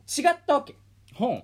[0.07, 0.75] 違ったわけ。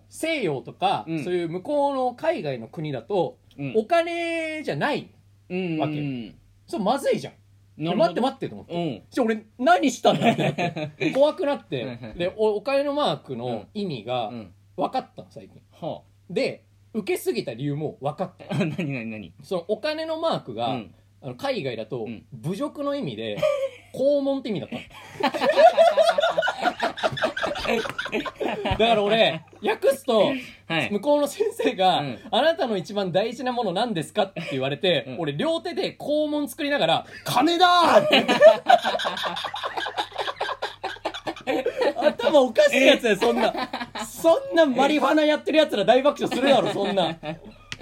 [0.09, 1.23] 西洋とか、うん。
[1.23, 3.73] そういう向こうの海外の国だと、うん。
[3.75, 5.09] お金じゃない
[5.49, 6.35] うんわけうん。
[6.67, 7.33] そうまずいじゃん。
[7.75, 9.03] 待って待ってと思って、うん。
[9.09, 11.11] じゃあ俺何したんだって。
[11.15, 12.13] 怖くなって。
[12.15, 14.53] でおお金のマークの意味がうん。
[14.77, 15.61] 分かったの最近。
[15.71, 18.55] はで受けすぎた理由も分かった。
[18.55, 19.33] あ 何何何？
[19.43, 20.95] そのお金のマークが、うん。
[21.21, 22.25] あの海外だとうん。
[22.33, 23.37] 侮辱の意味で
[23.95, 24.81] 肛門って意味だったの。
[28.77, 30.33] だから俺訳すと
[30.67, 30.91] はい。
[30.91, 32.19] 向こうの先生が、うん。
[32.29, 35.19] あなたの一番大事なもの何ですか?」って言われて、うん。
[35.21, 38.25] 俺両手で肛門作りながら「金だ!」って。
[41.95, 43.53] 頭おかしいやつだよそんな
[44.05, 47.17] そんなマリファナやってるやつら大爆笑するだろそんな。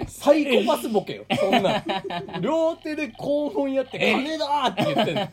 [0.08, 1.84] サイコパスボケよそんな。
[2.40, 5.28] 両手で肛門やって「金だ!」って言ってんの。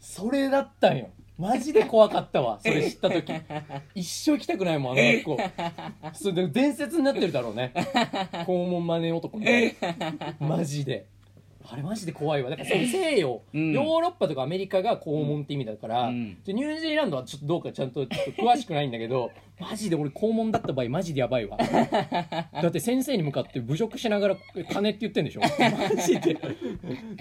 [0.00, 1.08] それだったんよ。
[1.38, 3.32] マジで怖かったわそれ知った時。
[3.94, 5.38] 一生行きたくないもんあの学校
[6.12, 7.72] それで伝説になってるだろうね。
[8.46, 10.34] 肛門真似男みたいな。
[10.40, 11.06] マジで。
[11.70, 12.48] あれマジで怖いわ。
[12.50, 13.72] だからその西洋、うん。
[13.72, 21.58] ヨーロッパとかアメリカが肛門って意味だから、うんでニュージーランドはちょっとどうかちゃんと詳しくないんだけど マジで俺肛門だった場合マジでやばいわ。
[22.52, 24.36] だって先生に向かって侮辱しながら
[24.70, 25.40] 金って言ってんでしょ？
[25.40, 25.48] マ
[26.02, 26.34] ジで。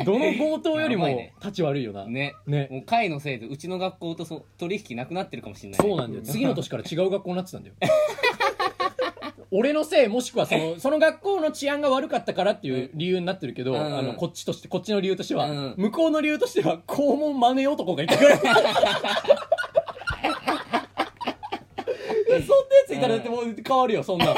[0.06, 1.08] どの強盗よりも
[1.40, 2.06] 立ち悪いよな。
[2.06, 2.34] ね。
[2.46, 2.68] ね。
[2.72, 6.24] もう会のせいでうちの学校とそ取引なくなってるかもしれないそうなんだよ。
[6.24, 7.76] 次の年から違う学校になってたんだよ
[9.58, 13.98] 俺のせいもしくはそのその学校の治安が悪かったからっていう理由になってるけど、うん。
[13.98, 15.74] あのこっちとしてこっちの理由としては、うん。
[15.78, 18.54] 向こうの理由としては肛門真似男がいたから そんな
[22.44, 24.34] やついたらだってもう変わるよそんな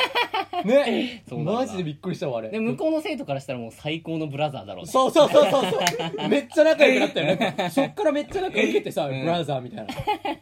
[0.65, 1.23] ね。
[1.29, 1.51] そうなんだ。
[1.61, 2.49] マジでびっくりしたわあれ。
[2.49, 4.91] で向こうの生徒からしたらもう最高のブラザーだろうね。
[4.91, 5.81] そうそうそうそうそう。
[6.27, 7.55] めっちゃ仲良くなったよね。
[7.69, 9.87] そっからめっちゃ仲良くてさ、うんブラザーみたい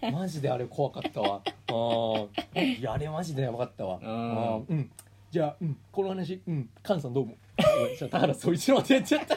[0.02, 0.12] な。
[0.12, 1.42] マジであれ怖かったわ。
[1.46, 2.80] あー。
[2.80, 4.00] いやあれマジでやばかったわ。
[4.02, 4.08] うん。
[4.08, 4.64] あー。
[4.70, 4.90] うん。
[5.30, 6.42] じゃあ、うん、この話。
[6.48, 6.70] うん。
[6.86, 7.36] 菅さんどうも
[7.98, 9.36] じゃあ田原総一郎って言っちゃった。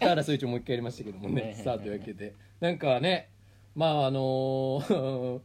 [0.00, 1.54] 田原総一郎もう一回やりましたけどもね。
[1.54, 2.34] さあというわけで。
[2.60, 3.28] なんかね
[3.76, 5.40] まああのー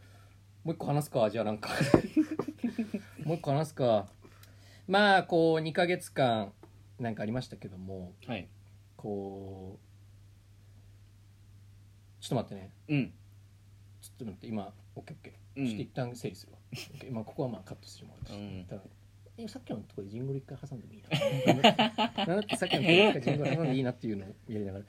[0.64, 1.70] もう一個話すかじゃあなんか。
[3.26, 4.08] もう一個話すか。
[4.88, 6.54] まあこう2ヶ月間
[7.00, 8.14] なんかありましたけども。
[8.26, 8.48] はい。
[8.96, 12.72] こうちょっと待ってね。
[12.88, 13.14] うん。
[14.02, 15.68] ちょっと待って今 OKOK うん。
[15.68, 18.66] ちょっと一旦整理するわ、OK まあここはまあカットしてもらううん。
[18.66, 18.82] ただ
[19.38, 24.86] えさっきのところでジングル一回挟んでもいいななんだってさっきのところで一回ジングル挟んでいいなっていうのをやりながら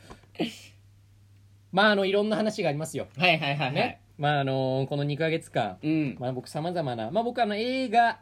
[1.75, 3.09] まああのいろんな話がありますよ。
[3.19, 4.01] はいはいはいはい、ね。
[4.17, 5.79] まああのこの2ヶ月間。
[5.83, 6.17] うん。
[6.21, 8.21] まあ僕さまざまなまあ僕あの映画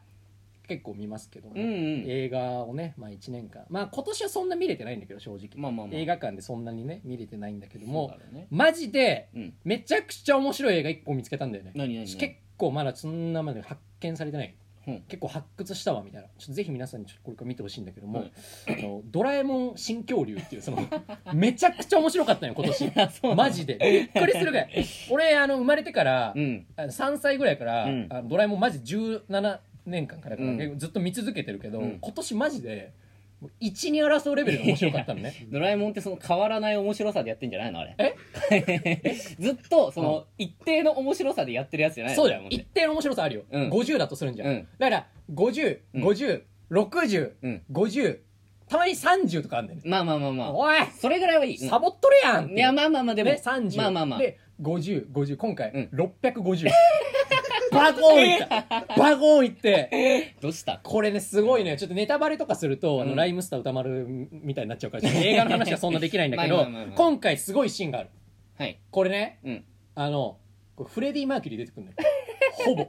[0.66, 2.04] 結構見ますけどね、うんうん。
[2.06, 3.64] 映画をね、まあ、1年間。
[3.68, 5.96] まあ今年はそんな見れてないんだけど正直、まあまあまあ。
[5.96, 8.46] 映画館でそんなにね見れてないんだけどそうもだろうね。
[8.50, 9.54] マジでうん。
[9.64, 11.72] めちゃくちゃ面白い映画1個見つけたんだよね。
[11.74, 12.16] 何何何？
[12.16, 14.54] 結構まだそんなまで発見されてない
[14.86, 15.00] うん。
[15.08, 16.28] 結構発掘したわみたいな。
[16.38, 18.32] ちょっとぜひ皆さんにちょっとこれから見てほしいんだけども、はい
[18.68, 20.82] あのドラえもん新恐竜っていうその
[21.32, 23.36] めちゃくちゃ面白かったのよ 今年。
[23.36, 23.78] マジで。
[24.14, 24.84] びっくりするぐらい。
[25.10, 26.66] 俺あの生まれてから、うん。
[26.76, 28.06] あの3歳ぐらいから、うん。
[28.10, 30.78] あのドラえもんマジ17年間からかな、うん。
[30.78, 31.98] ずっと見続けてるけど、うん。
[32.00, 32.92] 今年マジで
[33.60, 35.34] 1に争うレベルで面白かったのね。
[35.50, 37.96] ドラえもんってその変わらない面白さでやってんじゃないのあれ。
[37.98, 38.14] え？
[39.38, 42.42] ずっとその一定の面白さでやってるやつじゃないのそうだよ。
[42.50, 43.70] 一定の面白さあるよ、うん。
[43.70, 44.68] 50だとするんじゃん、うん。
[44.78, 45.34] だからうん。
[45.34, 47.62] 50506050、うん。
[47.72, 48.18] 50
[48.68, 50.52] たまに30とかあるんだよね、まあまあまあまあ。
[50.52, 50.76] おい！
[50.98, 51.68] それぐらいはいい、うん。
[51.68, 54.18] サボっとるやんっていやまあまあまあでも、ね、30まあまあまあ。
[54.18, 55.90] で5050今回、うん。
[55.92, 56.70] 650
[57.72, 58.46] バコーンいった。
[58.96, 60.36] バコーンいって。
[60.40, 60.80] どうした？
[60.82, 61.76] これねすごいね。
[61.76, 66.96] ちょっとネタバレとかすると、あのうんライムスター歌丸みたいになっちゃうからちょっと映画の話はそんなできないんだけど まあまあまあまあ。
[66.96, 68.10] 今回すごいシーンがある。
[68.58, 68.78] はい。
[68.90, 69.64] これねうん。
[69.94, 70.38] あの
[70.76, 72.08] これフレディ・マーキュリー出てくるんだよ。
[72.52, 72.86] ほぼ。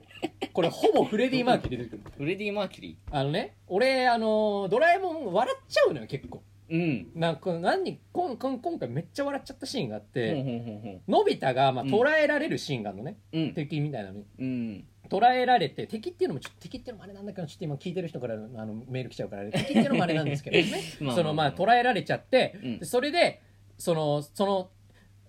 [0.53, 6.39] これほぼフレディ・マーキュリー出てくるフレディ・マーキュリあのね俺あのドラえもん笑っちゃうのよ結構。
[6.39, 7.07] ーうん。
[7.13, 11.91] なんか何こんこん今回めっちゃ笑っちゃったシーンがあって、のび太が、まあ、うん。
[11.91, 13.53] 捕らえられるシーンがあるのね、うん。
[13.53, 14.25] 敵みたいなのに。
[14.39, 14.85] うん。
[15.07, 20.81] 捕らえられて敵っていうのもちょっと敵っていうのもあれなんだけどちょっと今聞いてる人からあのメール来ちゃうから敵っていうのもあれなんですけどね。
[21.01, 22.79] まあそのまあ捕らえられちゃって、うん。
[22.79, 23.41] でそれで
[23.77, 24.71] そのその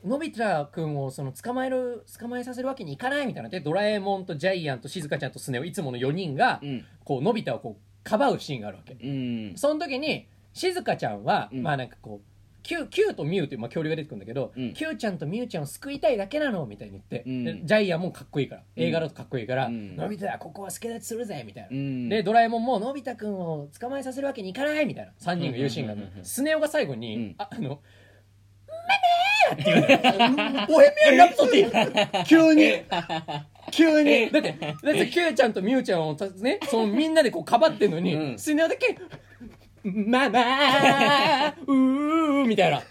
[0.02, 3.50] のび太くんをその捕まえる捕まえさせるわけにいかないみたいな。
[3.50, 6.84] でドラえもんとジャイアンと静香ちゃんとスネ夫いつもの4人がうん。
[7.04, 8.94] こうのび太をこうかばうシーンがあるわけ。
[8.94, 9.52] うん。
[9.56, 11.62] その時に静香ちゃんは、うん。
[11.62, 12.26] まあなんかこう
[12.62, 14.72] キュキューとミュウという、まあ、恐竜が出てくるんだけど、うん。
[14.72, 17.44] キューちゃんとミュウちゃんを救いたいだけなのみたいに言って、うん。
[17.44, 19.96] でジャイアンもかっこいいから映画だとかっこいいから、うん。
[19.96, 22.08] のび太はここは助太刀するぜみたいな、うん。
[22.08, 26.02] でドラえもんものび太くんを捕まえさせるわけにいかないみたいな3人が言うシーンがある。
[26.02, 26.06] うん。
[26.06, 27.34] うんうんうんスネ夫が最後に、うん。
[27.36, 27.80] ああの
[29.52, 32.82] 「めめー!」って言うボヘミアン・ラプソディ急に。
[33.70, 34.30] 急に。
[34.30, 38.38] だってだってキューちゃんとミュウちゃんをたねそのみんなでこうかばってんのに、うん。
[38.38, 38.96] スネ夫だけ
[39.84, 42.82] 「ママーうー」みたいな。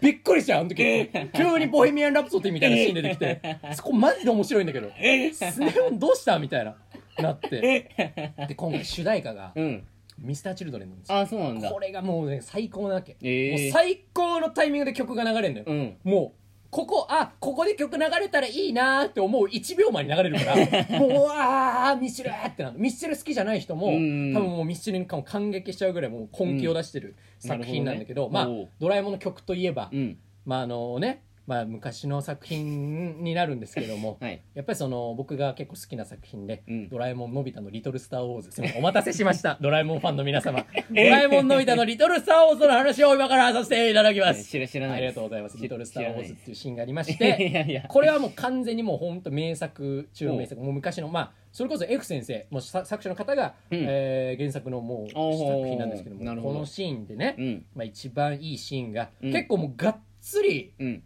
[0.00, 1.10] びっくりしちゃうあの時。
[1.34, 3.40] 急にボヘミアン・ラプソディみたいなシーン出てきて。
[3.74, 4.90] そこマジで面白いんだけど。
[5.32, 6.76] スネ夫どうしたみたいな
[7.18, 8.32] なって。
[8.48, 9.86] で今回主題歌がうん。
[10.18, 11.18] ミスターチルドレンなんですよ。
[11.18, 11.70] あそうなんだ。
[11.70, 15.96] これがもうね最高なわけ、えーもう最高のタイミングで曲が流れるのよ、うん。
[16.04, 16.43] もう
[16.74, 20.56] ここあここで曲流れたらいいなーって思う1秒前に流れるから
[20.98, 22.78] もううわーミスチルーってなる。
[22.80, 24.32] ミスチル好きじゃない人も多うん。
[24.32, 28.48] 分もうミスチルに感激しちゃうぐらいもう根気を出してる作品なんだけど,、まあ
[28.80, 30.18] ドラえもんの曲といえば、うん。
[30.44, 34.40] まああのねまあ昔の作品になるんですけれども はい。
[34.54, 36.88] やっぱりその僕が結構好きな作品で、うん。
[36.88, 38.78] ドラえもんのび太のリトルスターウォーズ。
[38.78, 39.58] お待たせしました。
[39.62, 40.64] ドラえもんファンの皆様。
[40.90, 44.44] ドラえもんのび太のリトルスターウォーズの話を今からさせていただきます。
[44.50, 45.58] 知ら知らないありがとうございます。
[45.58, 53.84] リトルスター・ウォーズっていうシーンがありましいて、これはもう完全にもう本当名作中の名作、もう昔の、まあ、それこそ F 先生、も作者の方が、うん。
[53.88, 55.20] えー原作のもう作
[55.66, 57.64] 品なんですけども、このシーンでね、うん。
[57.74, 59.32] まあ一番いいシーンが、うん。
[59.32, 61.02] 結構もうがっつり、うん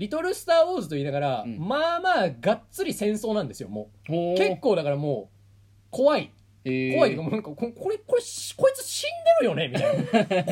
[0.00, 1.58] リトルスター・ウォーズと言いながら、うん。
[1.58, 4.12] まあまあがっつり戦争なんですよ、もう。
[4.34, 6.32] 結構だからもう、怖い。
[6.64, 6.94] えー。
[6.94, 7.14] 怖い。
[7.16, 9.10] もうなんかここれこれしこいつ死ん
[9.40, 10.02] でるよねみたいな。
[10.02, 10.44] こんな墜落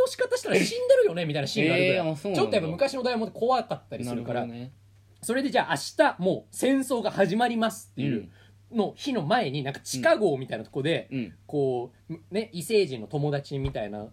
[0.00, 2.34] の仕方したら死んでるよねみたいなシーンがあるぐら。
[2.34, 4.72] ちょっとやっぱ昔のダイヤモンド怖かったりするからね。
[5.20, 8.30] それでじゃあ明日もう戦争が始まりますっていう
[8.72, 11.34] の日の前になんか地下壕みたいなとこで、うん。
[11.46, 14.08] こうね異星人の友達みたいな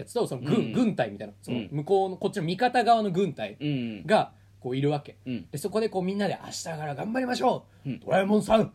[0.00, 0.72] やつとその軍,、うん。
[0.72, 1.68] 軍隊みたいなそのうん。
[1.72, 4.06] 向こうのこっちの味方側の軍隊うん。
[4.06, 5.16] がこういるわけ。
[5.26, 5.46] うん。
[5.50, 8.00] でそこでこうみんなで明日から頑張りましょう、うん。
[8.00, 8.72] ドラえもんさん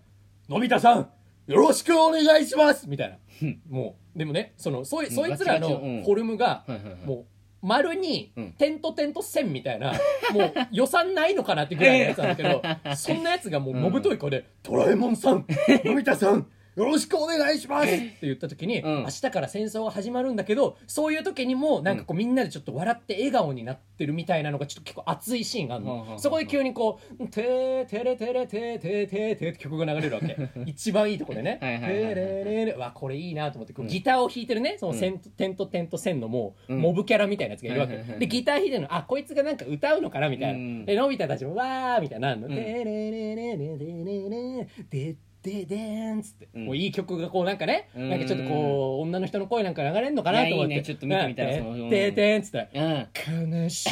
[0.50, 1.10] のび太さん
[1.48, 2.88] よろしくお願いします。
[2.90, 3.18] みたいな。
[3.42, 3.62] うん。
[3.70, 5.12] もうでもねそのそいうん。
[5.12, 6.04] そいつらのガチガチうん。
[6.04, 6.96] フォルムがはいはいはい。
[7.06, 7.26] もう
[7.66, 8.52] 丸にうん。
[8.54, 9.94] 点と点と線みたいな
[10.34, 12.62] もう予算ないのかなってぐらいのやつなんだけど
[12.96, 15.46] そんなやつがもうのぶとい声で「ドラえもんさん
[15.86, 17.88] のび太さんよろしくお願いします!
[17.94, 19.04] 」って言った時にうん。
[19.04, 26.10] 明日から戦争が始まるんだけどそういう時にもなんかこうみんなでちょっと笑って笑顔になってるみたいなのがちょっと結構熱いシーンがあるうんうんうんうん。
[26.14, 30.36] のそこで急にこう「てーてれてれてーてーてーてー」って曲が流れるわけ。
[30.66, 32.16] 一番いいとこでね「はいはいはいはい。
[32.16, 33.74] てれれれわこれいいなと思って。
[33.74, 34.78] こうギターを弾いてるね。
[34.80, 36.82] その線と点と点と線のもううん。
[36.82, 37.94] モブキャラみたいなやつがいるわけ。
[37.94, 38.20] はいはいはいはい。
[38.20, 40.80] でギター弾いてるのあこいつがなんか歌うのかなみたいうん。
[40.82, 42.36] なでのび太たちもわーみたいな。
[42.36, 42.56] のうん。
[42.56, 46.48] でれれれれれれれでででーんっつって。
[46.56, 46.66] うん。
[46.68, 48.10] もういい曲がこうなんかねうん。
[48.10, 50.74] なんかちょっとこう女の人の声なんか流れるのかなと思って。
[50.74, 52.70] いやいいねちょっと見てみたんそのでででーんっつって。
[52.74, 53.62] うん。
[53.64, 53.92] 悲しい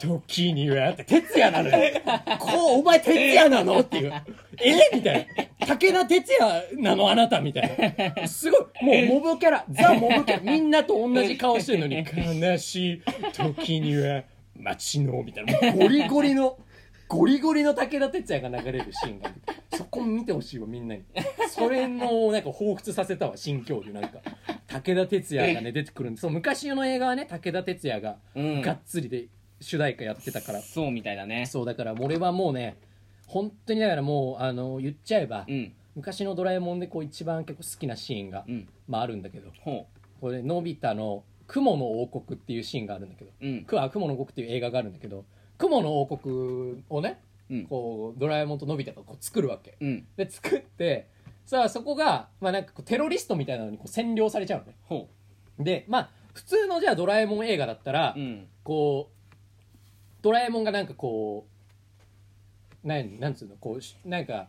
[0.00, 2.00] 時にはって哲也なのよ。
[2.38, 4.12] こうお前哲也なのっていう。
[4.62, 4.96] え？
[4.96, 5.26] みたい
[5.60, 5.66] な。
[5.66, 8.26] 武田鉄矢なのあなたみたいな。
[8.28, 9.06] すごい。
[9.08, 9.64] もうモブキャラ。
[9.70, 10.52] ザ・モブキャラ。
[10.52, 11.96] みんなと同じ顔してるのに
[12.40, 14.22] 悲しい時には
[14.56, 15.72] 街のみたいな。
[15.72, 16.58] もうゴリゴリの
[17.12, 19.34] ゴリゴリの武田鉄矢が流れるシーンがある。
[19.76, 21.02] そこ見てほしいわみんなに。
[21.50, 24.20] それのなんか彷彿させたわ新恐竜なんか。
[24.66, 28.62] 武田鉄矢がね出てくるんでそう昔の映画はね武田鉄矢がうん。
[28.62, 29.26] がっつりで
[29.60, 31.44] 主題歌やってたから、そうみたいだね。
[31.44, 32.78] そうだから俺はもうね
[33.26, 35.74] 本当にだからもうあの言っちゃえば、うん。
[35.94, 38.66] 昔の「ドラえもん」でこう一番結構好きなシーンが、うん。
[38.88, 39.50] まああるんだけど。
[39.60, 39.86] ほ
[40.22, 43.30] これのび太の「雲の王国」っていうシーンがあるんだけど。
[43.42, 43.64] ううん。
[43.64, 45.26] くあ雲の王国っていう映画があるんだけど
[45.62, 47.66] 雲の王国をねうん。
[47.66, 49.76] こうドラえもんとのび太がこう作るわけ。
[49.80, 50.06] うん。
[50.16, 51.08] で作って
[51.46, 54.74] さあそこが、まあ、なんかこうテロリストみたいなのにこう占領されちゃうのね。
[54.88, 55.08] ほ
[55.58, 58.46] でまあ普通のじゃあドラえもん映画だったら、ううん。
[58.64, 59.34] こう
[60.22, 61.46] ドラえもんがなんかこ
[62.84, 63.54] うなんなんつうの？
[63.56, 64.48] こうしなんか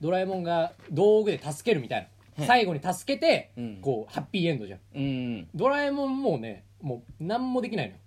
[0.00, 2.08] ドラえもんが道具で助けるみたいな、は
[2.44, 3.78] い最後に助けて、うん。
[3.82, 4.80] こうハッピーエンドじゃん。
[4.94, 7.98] うんドラえもんもうねもう何もできないのよ。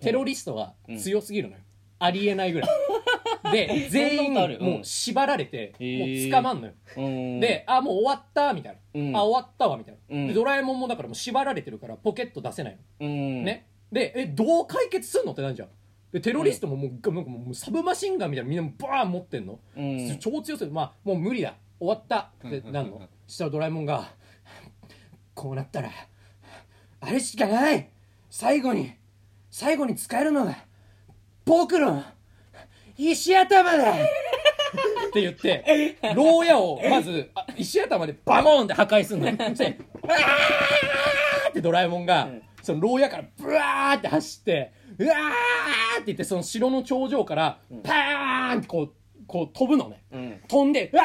[0.00, 1.60] テロリストは強すぎるのよ、
[1.98, 2.70] ありえないぐらい。
[3.52, 4.58] で全員そんなことある？
[4.60, 6.30] うんもう縛られてへー。
[6.30, 6.72] もう捕まんのよ。
[6.96, 7.40] うん。
[7.40, 9.16] であもう終わったみたいな、うん。
[9.16, 10.28] あ終わったわみたいな、うん。
[10.28, 13.44] でドラえもんもだからもう縛られてるからポケット出せないの、うん。
[13.44, 13.66] ね。
[13.92, 15.68] でえどう解決すんのってなんじゃん。
[16.12, 20.18] でテロリストももう,、なんかもうサブマシンガンみたいなみんなバーン持ってんの、うん。
[20.18, 21.54] 超強そうでまあもう無理だ。
[21.78, 23.00] 終わったってなんの。
[23.26, 24.08] そしたらドラえもんが
[25.34, 25.90] こうなったら
[27.00, 27.90] あれしかない。
[28.30, 28.92] 最後に
[29.50, 30.65] 最後に使えるのは
[31.46, 32.02] 僕の？
[32.98, 33.92] 石頭だ。
[33.92, 33.96] っ
[35.12, 42.28] て言って牢屋をまずあ石頭でバモーンって破壊すんのそしてうわーってドラえもんが、
[42.62, 45.22] その牢屋からブワーって走ってうわーっ
[45.98, 48.92] て言ってその城の頂上からパーンってこう
[49.26, 50.40] こう飛ぶのね、うん。
[50.48, 51.04] 飛んでうわ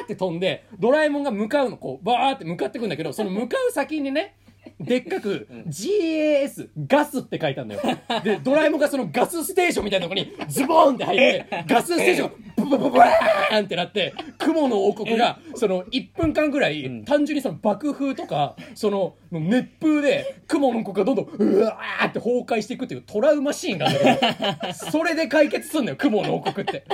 [0.00, 4.36] ーって飛んでドラえもんが向かうのこうバーって向かってくんだけどその向かう先にね
[4.80, 7.82] でっかく GAS ガスって書いてあるんだよ。
[8.22, 26.84] でドラえもんがそのガスステーションみたいなとこにズボーンって入ってガスステーションがブブブブワーンってなって雲の王国がその1分間ぐらい単純にその爆風とかその熱風で雲の王国がどんどんうわーって崩壊していくっていうトラウマシーンがあるんだけどそれで解決すんのよ雲の王国って。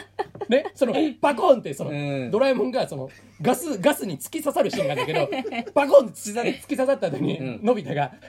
[0.49, 2.31] ね、そのバコーンってその、うん。
[2.33, 3.09] ドラえもんがその
[3.41, 8.13] ガスガスに突き刺さるシーンがあるんだけどバコーンって突き刺突き刺さった後に、うんのび太が「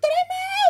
[0.00, 0.14] ドラ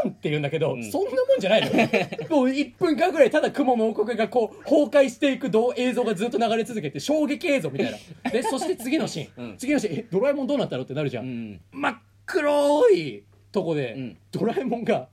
[0.05, 1.89] えもん!」って言うんだけど、そんなもんじゃないのよ。
[2.31, 7.93] もう1分間ぐらいただ雲の王国がこう崩壊していく動映像がずっと流れ続けて衝撃映像みたい
[8.25, 8.31] な。
[8.31, 9.57] でそして次のシーン、 うん。
[9.57, 11.61] 次のシーン「えドラえもんどうなったの?」ってなるじゃん、うん。
[11.73, 14.17] 真っ黒いとこで、うん。
[14.31, 15.09] ドラえもんが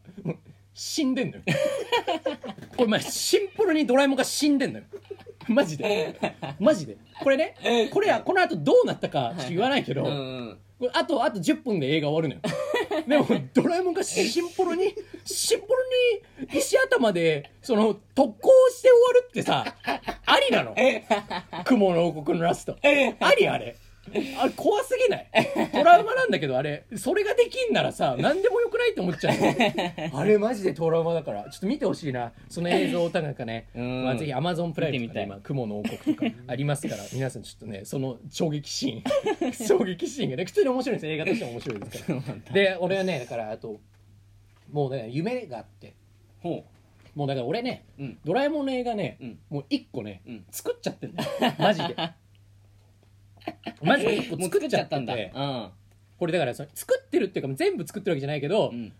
[0.74, 1.44] 死んでんのよ。
[2.76, 4.86] これまあシンプルにドラえもんが死んでんのよ。
[5.48, 6.20] マジで。
[6.60, 6.98] マジで。
[7.22, 7.56] これね
[7.92, 12.42] これはこの後どうなったかちょっと言わないけど、うんこれあとあと10分で映画終わるのよ。
[13.08, 19.76] でもドラえもんがシンプルにシンプルに石頭でその特攻して終わるってさ
[20.26, 20.76] ありなの。
[21.64, 22.78] 雲の王国のラスト。
[22.82, 23.76] ありあれ
[24.40, 25.28] あれ怖すぎない？
[25.72, 26.86] トラウマなんだけどあれ。
[26.96, 29.56] それができんならさ何でもよくないって思っちゃうの
[30.20, 31.44] あれマジでトラウマだから。
[31.50, 32.34] ちょっと見てほしいな。
[32.50, 34.04] その映像を高かね、うん。
[34.04, 37.04] まあ、ぜひアマゾンプライムとか、ね、今雲の王国とか ありますから。
[37.14, 39.54] 皆さんちょっとねその衝撃シーン。
[39.68, 41.14] 衝撃シーンがね普通に面白いんですよ。
[41.14, 42.54] 映画としても面白いですから。
[42.54, 43.80] で俺はねだからあと
[44.72, 45.94] もうね夢があって。
[46.42, 46.64] ほ
[47.16, 48.18] もうだから俺ね、うん。
[48.26, 49.40] ドラえもんの映画ね、うん。
[49.50, 50.46] もう一個ね、うん。
[50.52, 51.96] 作っちゃってんだよマジで
[53.82, 55.14] マジで個作っちゃったんだ。
[55.16, 55.70] てうん。
[56.18, 58.94] これだからその作ってるっていうか全部作ってるわけじゃないけど、うん。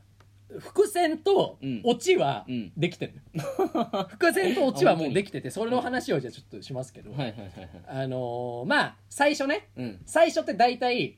[0.60, 1.82] 伏線とうん。
[1.84, 2.72] オチはうん。
[2.78, 9.68] できてるの、 伏線とオチはもうできててそれの話をじゃあちょっとしますけど、はいはいはいはいあのーまあ最初ね。
[9.76, 10.02] うん。
[10.06, 11.18] 最初って大体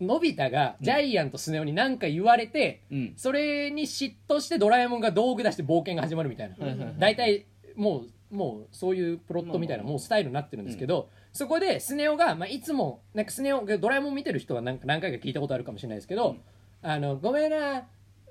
[0.00, 3.14] のび太がジャイアンとスネ夫に何か言われて、うん。
[3.16, 7.46] それに嫉妬してドラえもんが道具出して冒険が始まるみたいな、はいはいはい大体
[7.76, 16.36] もうもうそういうプロットみたいなもうスタイルになってるんですけど、そこでスネ夫が、まあ、いつもなんかスネ夫ドラえもん見てる人はなんか何回か聞いたことあるかもしれないですけど、
[16.80, 17.88] あのごめんな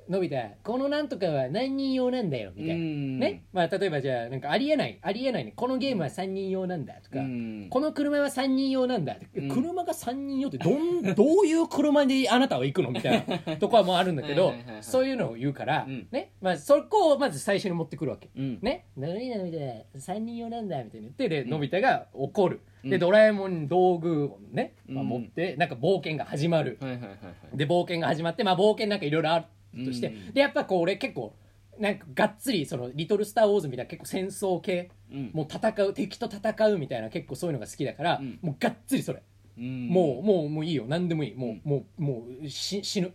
[0.10, 3.20] のび太このなんとかは何人用なんだよみたいな、うん。
[3.20, 3.44] ね？
[3.54, 5.00] まあ、例えばじゃあなんかありえない。
[5.02, 5.54] ありえないね。
[5.56, 7.68] このゲームは3人用なんだとか、うん。
[7.70, 9.50] この車は3人用なんだ、うん。
[9.50, 16.08] 車が3人用ってどん どういう車であなたは行くのみたいな とこはもうあるんだけどはいそういうのを言うから、うん。
[16.12, 16.32] ね？
[16.42, 18.30] まあ、そこをまず最初に持ってくるわけ。
[18.36, 18.60] うん。
[18.62, 19.64] ね、のび太のび太
[19.98, 22.90] 3人用なんだみたいに言ってでのび太が怒る、うん。
[22.90, 25.10] でドラえもんに道具をね、まあ、うん。
[25.10, 26.78] 持ってなんか冒険が始まる、
[27.54, 29.46] で冒険が始まってまあ冒険なんかいろいろある
[29.86, 30.34] として、うん。
[30.34, 31.36] でやっぱこう俺結構
[31.80, 35.32] なんかがっつりその「リトル・スター・ウォーズ」みたいな結構戦争系うん。
[35.34, 38.40] もう戦う敵と戦うみたいな結構そういうのが好きだから、うん。
[38.42, 39.22] もうがっつりそれ、
[39.58, 39.88] うん。
[39.88, 40.86] もうもうもういいよ。
[40.88, 41.36] 何でもいい。
[41.36, 43.14] もう、もうもうし死ぬ。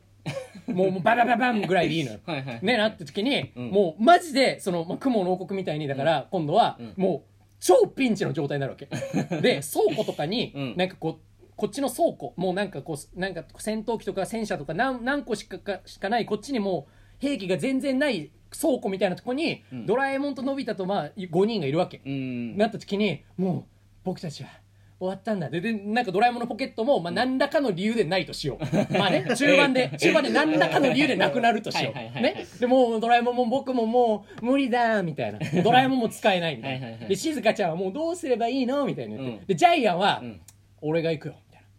[0.69, 2.21] もうもうババババンぐらいでいいのよ。
[2.27, 3.71] はいはいねなった時に、うん。
[3.71, 6.95] もうマジでその、まあ、雲の王国みたいにだから、今度は、うん。
[6.97, 7.31] もう
[7.61, 8.87] 超ピンチの状態になるわけ。
[9.43, 10.75] で倉庫とかに、うん。
[10.77, 11.28] なんかこう
[11.59, 19.87] こっちの倉庫もうなんかこうなんか戦闘機とか戦車とか何何個しかかしかないこっちにもう兵器が全然ない倉庫みたいなとこに、うん。
[19.87, 22.57] ドラえもんとのび太とまあ5人がいるわけ、うん。
[22.57, 23.73] なった時にもう
[24.05, 24.51] 僕たちは
[25.01, 25.51] 終わったんだ。
[25.51, 28.65] ででなんかドラえもんのポケットも、まあ、何らかの理由でないとしよう。
[28.97, 32.47] まあね中盤で 中盤で何らかの理由でなくなるとしよはいはいはいはいうね。
[32.61, 35.41] でもうドラえもんも僕ももう無理だみたいな。
[35.65, 36.87] ドラえもんも使えないみたいな。
[36.87, 39.17] はいはいはいで静香ちゃんはもうどうすればいいのみたいな。
[39.17, 39.47] 言って、うん。
[39.47, 40.41] でジャイアンは、うん。
[40.81, 41.35] 俺が行くよ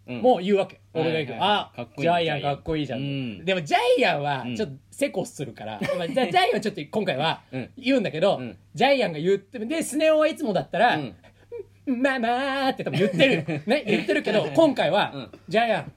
[0.10, 0.82] もう言うわけ。
[0.94, 2.02] はい俺が行くよ、はいはいあかっこいい。
[2.02, 3.46] ジャイアンかっこいいじゃん、うん。
[3.46, 7.70] でもジャイアンはちょっとセコするから、 まあじゃあジャイアンはちょっと今回はうん。
[7.78, 8.58] 言うんだけど、うん。
[8.74, 12.02] ジャイアンが言ってでスネ夫はいつもだったら、うん。
[12.02, 13.62] まあまあって多分言ってる。
[13.68, 15.32] ね言ってるけど今回は、うん。
[15.48, 15.94] ジャイアン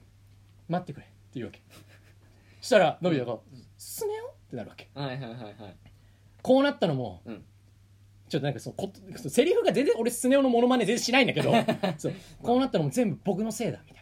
[0.69, 1.61] 待ってくれって言うわけ。
[2.61, 3.41] そしたらのび太が
[3.77, 4.89] 「スネ夫?」ってなるわけ。
[4.95, 5.55] はいはいはいはい。
[6.43, 7.45] こうなったのもうん。
[8.29, 8.91] ちょっとなんかそうこ
[9.29, 11.53] セリフが全然俺スネ夫のモノマネ全然しないんだけど
[11.99, 14.02] そうこうなったのも全部僕のせいだみたい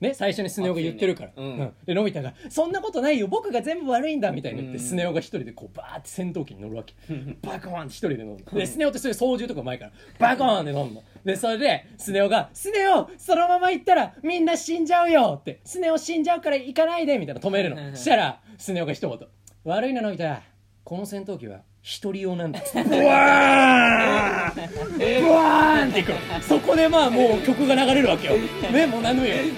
[0.00, 1.50] ね、最初にスネ夫が言ってるから、熱いね。
[1.50, 1.74] うん。
[1.86, 4.84] でのび太が「そんなことないよ僕が全部悪いんだ」みたいに言って、うん。
[4.84, 6.94] スネ夫が一人でこうバーって戦闘機に乗るわけ。
[7.42, 8.58] バコーンって一人で乗るの。
[8.58, 11.02] でスネ夫ってそういう操縦とかうまいからバコーンって乗るの。
[11.24, 17.94] でそれでスネ夫が「スネ夫そのまま行ったらみんな死んじゃうよ」って「スネ夫死んじゃうから行かないで」みたいな止めるの。
[17.94, 19.28] したらスネ夫が一言
[19.64, 20.40] 「悪いなのび太。
[20.84, 26.16] この戦闘機は一人用なんだ」ブワーンブワーンっていくの。
[26.42, 28.34] そこでまあもう曲が流れるわけよ。
[28.72, 29.54] ねもう何でもいいよ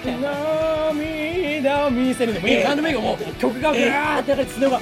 [1.61, 2.55] 涙を見せるでもいい。
[2.55, 4.79] よ何でもいいよもう曲がブワーって流れてスネ夫が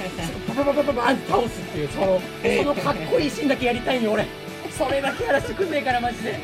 [0.48, 4.26] パパパパパパンって倒すっていうそのそのかっこいいシーンだけやりたいんよ俺
[4.70, 6.38] それだけやらせてくんねえからマジで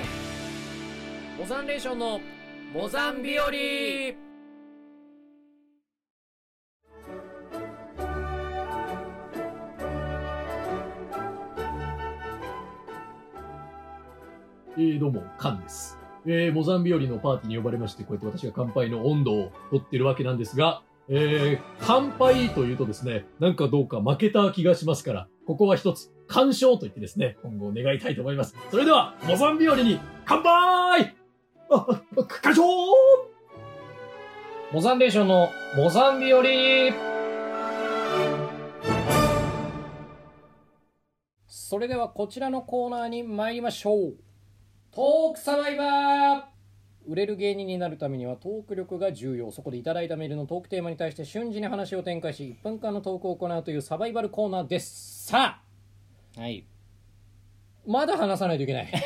[1.38, 2.20] モザンレーションの
[2.74, 4.16] モザンビオリ
[14.78, 15.98] えー、どうも、カンです。
[16.26, 28.54] えー、モザンビオリのパーティーに呼ばれまして、こうやって私が乾杯の温度を取ってるわけなんですが、えー、乾杯というとですね、なんかどうか負けた気がしますから、ここは一つ、干渉と言ってですね、今後願いたいと思います。
[28.70, 31.16] それでは、モザンビオリに乾杯
[31.70, 32.62] あ、あ干渉
[34.74, 36.92] モザンレーションのモザンビオリ
[41.46, 44.25] それではこちらのコーナーに参りましょう。
[44.96, 46.42] トークサバイバー。
[47.06, 49.52] 売れる芸人になるためにはトーク力が重要。
[49.52, 55.26] そこでいただいたメールのトークテーマに対して瞬時に話を展開し1分間のトークを行うというサバイバルコーナーです。
[55.26, 55.60] さ
[56.38, 56.40] あ。
[56.40, 56.64] はい
[57.86, 58.88] まだ話さないといけない。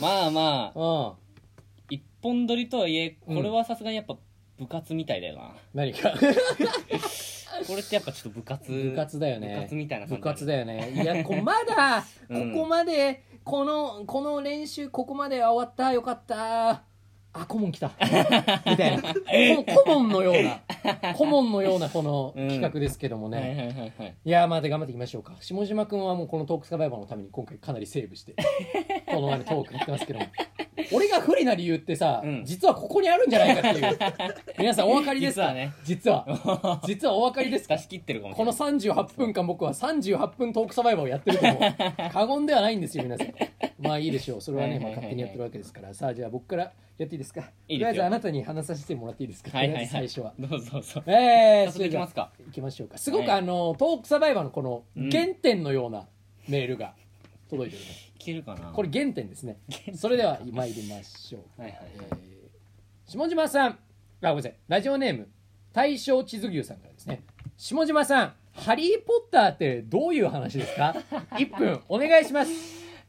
[0.00, 0.80] まあまあ。
[0.80, 1.12] うん。
[1.90, 4.16] 一本撮りとはいえうんこれはさすがにやっぱ
[4.60, 6.14] 部活みたいだよな、何か
[7.66, 9.54] これってやっぱちょっと部活部活だよね。
[9.54, 10.90] 部活みたいな部活だだよね。
[10.94, 12.52] いや こまだうん。
[12.52, 15.92] ここまでこのこの練習ここまでは終わった。
[15.92, 16.82] よかった
[17.40, 17.90] あ顧問来た。
[18.66, 19.02] みたいな。
[19.64, 21.14] 顧問のような。
[21.14, 25.34] 顧問のようなこの企画ですけどもね、はいやーまあで頑張っていきましょうか。
[25.40, 28.34] 下島君はもうこのトークサバイバーのために今回かなりセーブして
[29.06, 30.26] このトーク言ってますけども。
[30.92, 32.44] 俺が不利な理由ってさ、うん。
[32.44, 33.98] 実はここにあるんじゃないかっていう。
[34.58, 35.42] 皆さんお分かりですか？
[35.42, 35.72] 実はね。
[35.84, 36.80] 実は。
[36.86, 37.76] 実はお分かりですか？
[37.76, 41.60] 出し切ってるかもしこのれない38分間僕は38分トークサバイバーをやってるとも。
[42.12, 43.28] 過言ではないんですよ皆さん。
[43.80, 44.40] まあいいでしょう。
[44.40, 45.92] それはね、まあ、勝手にやってるわけですから。
[45.92, 47.40] さあじゃあ僕からやっていいですか？
[47.68, 47.78] いいですよ。
[47.78, 49.56] とりあえずあなたに話させてもらっていいですか？
[49.56, 49.88] はいはいはい。
[49.88, 50.34] とりあえず最初は。
[50.38, 51.02] どうぞどうぞ。
[51.06, 52.32] えー、早速いきますか。
[52.46, 52.98] 行きましょうか。
[52.98, 53.38] すごく、はい。
[53.38, 55.10] あのトークサバイバーのこのうん。
[55.10, 56.06] 原点のような
[56.48, 56.94] メールが
[57.50, 58.72] 届いております、いけるかな？
[58.72, 59.58] これ原点ですね。
[59.94, 63.70] それでは参りましょう、はいはいえー下島さん。
[63.70, 63.78] あ
[64.20, 64.54] ごめんなさい。
[64.68, 65.28] ラジオネーム
[65.72, 67.22] 大正地図牛さんからですね。
[67.56, 70.94] 下島さんハリー・ポッターってどういう話ですか？
[71.38, 72.50] 1分お願いします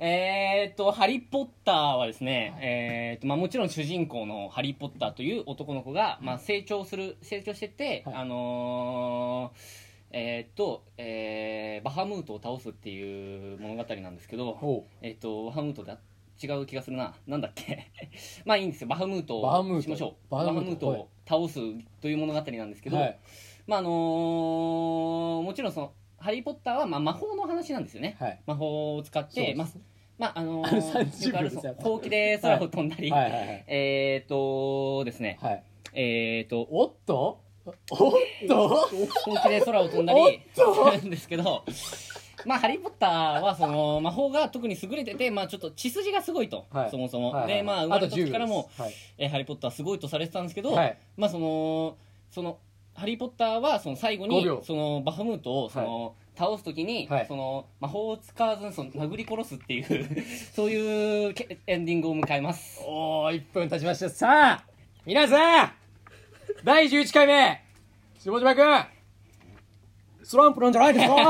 [0.01, 8.15] えーっと、ハリー・ポッターはですね、えーっと、まあもちろん主人公のハリー・ポッターという男の子が、まあ成長する、成長してって、はい。
[8.15, 15.97] あのーえーっと、えーバハムートを倒すっていう物語なんですけど、ほえーっと、バハムートだ、
[16.41, 17.13] 違う気がするな。
[17.27, 17.87] なんだっけ？
[18.45, 18.87] まあいいんですよ。
[18.87, 20.31] バハムートをしましょう。
[20.31, 20.87] バハムート。
[20.87, 21.59] を倒す
[22.01, 23.19] という物語なんですけど、うはい。
[23.67, 28.15] まああのーもちろんその、ハリー・ポッターはまあ魔法の話なんですよね。
[28.19, 28.39] はい。
[28.45, 29.67] 魔法を使って、まあ、
[30.19, 33.21] まあ、あのあの30よくある秒ですよほうきで空を飛んだり、はい。
[33.23, 35.63] はいはいえっ、とですね、はい。
[35.93, 37.39] えっ、と、おっと？
[37.65, 37.73] おっ
[38.47, 38.67] と？
[38.67, 38.87] ほ
[39.33, 40.91] うきで空を飛んだりおっと？
[40.97, 41.63] するんですけど、
[42.45, 46.91] まあ、ハリー・ポッターは、その、魔法が特に優れてて、まあ、ちょっと血筋がすごいと、はい。
[46.91, 47.31] そもそも。
[47.31, 48.93] はいはいで、まあ、生まれた時からも、はい。
[49.17, 50.97] えーハリー・ポッターすごいとされてたんですけど、はい。
[51.17, 51.97] まあ、その、
[52.31, 52.57] その、
[52.95, 60.25] ハリー・ポッターは、その最後5に秒、その、バハムートを、その、倒すときに、はいその、魔法を使わずに、その、殴り殺すっていう、
[60.55, 62.81] そういうけエンディングを迎えます。
[62.85, 64.09] おー、1分経ちました。
[64.09, 64.65] さあ、
[65.05, 65.71] 皆さん、
[66.63, 67.61] 第11回目、
[68.19, 68.83] 下島くん、
[70.23, 71.15] スランプなんじゃないですか？
[71.15, 71.21] パ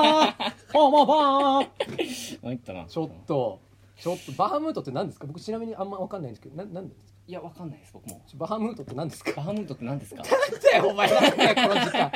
[0.79, 2.85] ーマーパーあ、いったな。
[2.85, 3.59] ちょっと、
[3.97, 5.25] ちょっと、バハムートって何ですか？
[5.27, 7.09] 僕ちなみにあんま分かんないんですけど、な、なんですか？
[7.29, 8.19] いや、わかんないです、僕も。
[8.37, 9.33] バハムートって何ですか？
[9.35, 10.23] バハムートって何ですか？
[10.23, 12.11] なんだよ、お前、なんだよ、この時間。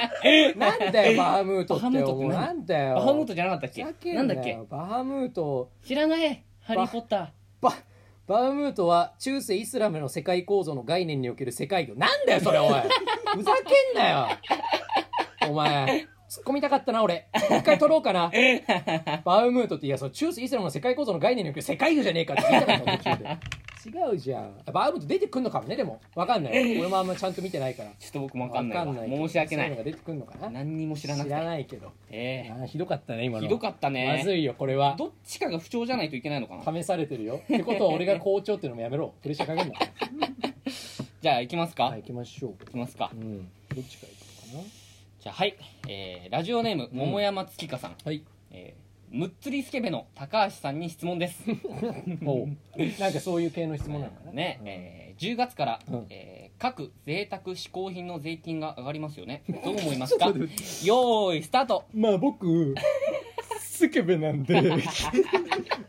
[0.58, 1.84] なんだよ、バハムートって。
[1.84, 2.96] バハムートってなんだよ。
[2.96, 3.70] バハムートじゃなかったっ
[4.02, 4.14] け？
[4.16, 4.60] なんだっけ？
[4.68, 5.70] バハムート。
[5.86, 6.44] 知らない。
[6.62, 7.28] ハリー・ポッター。
[7.62, 7.74] バ
[8.26, 12.74] バハムートは中世イスラムの世界構造の概念における世界観なんだよそれおい。
[13.38, 13.52] ふざ
[13.94, 14.28] けんなよ。
[15.48, 17.28] お前突っ込みたかったな俺。
[17.36, 18.32] 一回取ろうかな。
[19.24, 23.38] バハムートっていやその中世イスラムの世界構造の概念における世界観じゃねえかって言いたかった途中で
[23.86, 24.54] 違うじゃん。
[24.72, 26.02] バームート出てくんのかもねでも。
[26.16, 26.80] わかんない。
[26.80, 27.90] 俺もあんまちゃんと見てないから。
[28.00, 28.86] ちょっと僕もわかんないわ。
[28.86, 29.28] わけど。
[29.28, 29.68] 申し訳ない。
[29.68, 30.50] そういうのが出てくんのかな。
[30.50, 31.92] 何にも知らなく知てらないけど。
[32.10, 33.44] えあーひどかったね今の。
[33.46, 34.18] えひどかったね。
[34.18, 34.96] まずいよこれは。
[34.98, 36.82] どっちかが不調じゃないといけないのかな。
[36.82, 37.42] 試されてるよ。
[37.44, 39.14] ってことは俺が校長っていうのもやめろ。
[39.22, 39.80] プレッシャーかけんな
[41.22, 42.56] じゃあ行きますか、はい行きましょう。
[42.66, 43.10] 行きますか。
[43.14, 43.50] うん。
[43.74, 44.66] どっちから行こ
[45.24, 45.56] じゃあはい、
[45.88, 48.24] えー、ラジオネームうん桃山月花さん、はい。
[48.52, 48.83] えー、
[49.14, 51.44] むっつりスケベの高橋さんに質問です。
[52.26, 52.48] おう。
[53.00, 54.32] なんかそういう系の質問なのかな。
[54.32, 56.06] ね、えー、10月から、うん。
[56.10, 59.44] えー各贅沢嗜好品の税金が上がりますよね。
[59.66, 60.28] どう思いますか？
[60.28, 61.84] よーいスタート。
[61.94, 62.74] まあ僕
[63.60, 64.58] スケベなんで。
[64.58, 64.74] あの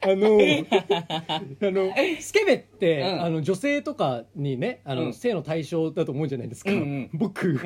[0.02, 3.22] あのスケベって、うん。
[3.22, 5.14] あの女性とかにねあの、うん。
[5.14, 7.10] 性の対象だと思うじゃないですか、うんうん。
[7.12, 7.60] 僕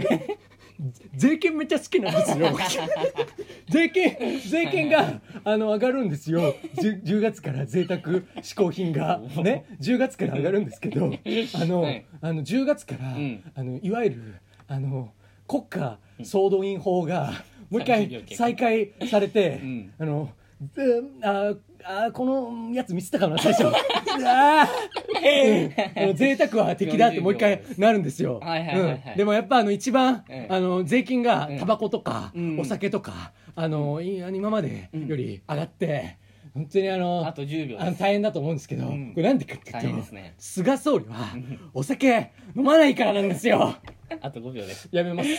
[1.15, 2.57] 税金めっちゃ好きなんですよ。
[3.69, 6.55] 税金税金があの上がるんですよ。
[6.77, 9.21] 10, 10月から贅沢嗜好品が。
[9.43, 12.05] ね？10月から上がるんですけどあの,、はい。
[12.21, 13.43] あの10月から、うん。
[13.55, 14.35] あのいわゆる
[14.69, 15.13] あの
[15.49, 17.33] 国家総動員法が
[17.71, 19.93] もう一回再開されて、うん。
[19.99, 20.33] あので
[21.23, 21.55] あ
[21.85, 23.67] あこのやつ見せたかな最初。
[24.27, 29.03] あーうん贅沢は敵だってもう一回なるんですよ、はいはいはいはい。
[29.13, 29.17] うん。
[29.17, 30.53] でもやっぱあの一番、ええ。
[30.53, 32.61] あの税金がええタバコとか、うん。
[32.61, 36.17] お酒とかあのい今までより上がって、
[36.55, 39.13] 本当にあのあと10秒大変だと思うんですけど、うん。
[39.15, 40.35] これなんでかって大言うと、変ですね。
[40.39, 41.29] 菅総理は
[41.73, 43.77] お酒飲まないからなんですよ。
[44.21, 44.89] あと5秒です。
[44.91, 45.29] やめます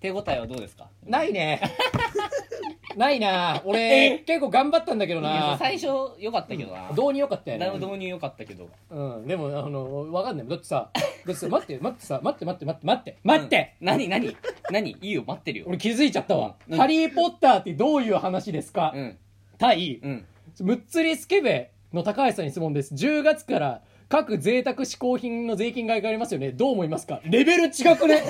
[0.00, 0.88] 手応えはどうですか？
[1.06, 1.60] ないね。
[2.96, 3.62] ないな。
[3.64, 5.56] 俺結構頑張ったんだけどな。
[5.58, 5.86] 最初
[6.18, 7.70] 良かったけどな、導入良かったよね。
[7.78, 8.68] 導入良かったけど。
[8.90, 10.48] うん、でもあの分かんない。
[10.48, 12.86] だってさだってさ待って待ってさ待って待って待って。
[12.86, 14.36] 待って待って、うん何何？
[14.70, 14.90] 何？
[14.90, 15.64] いいよ待ってるよ。
[15.68, 16.78] 俺気づいちゃったわ、うん。
[16.78, 19.18] ハリー・ポッターってどういう話ですか、うん。
[19.58, 20.26] 対うん。
[20.60, 22.94] むっつりスケベの高橋さんに質問です。
[22.94, 26.50] 10月から各贅沢嗜好品の税金が上がりますよね。
[26.50, 27.20] どう思いますか？
[27.24, 28.20] レベル違くね？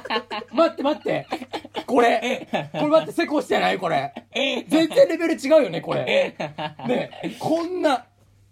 [0.50, 1.26] 待って待って。
[1.86, 2.48] これ。
[2.72, 3.76] これ待ってセコしてない？
[3.78, 4.14] これ。
[4.34, 6.34] 全然レベル違うよねこれ。
[6.88, 8.06] ねこんな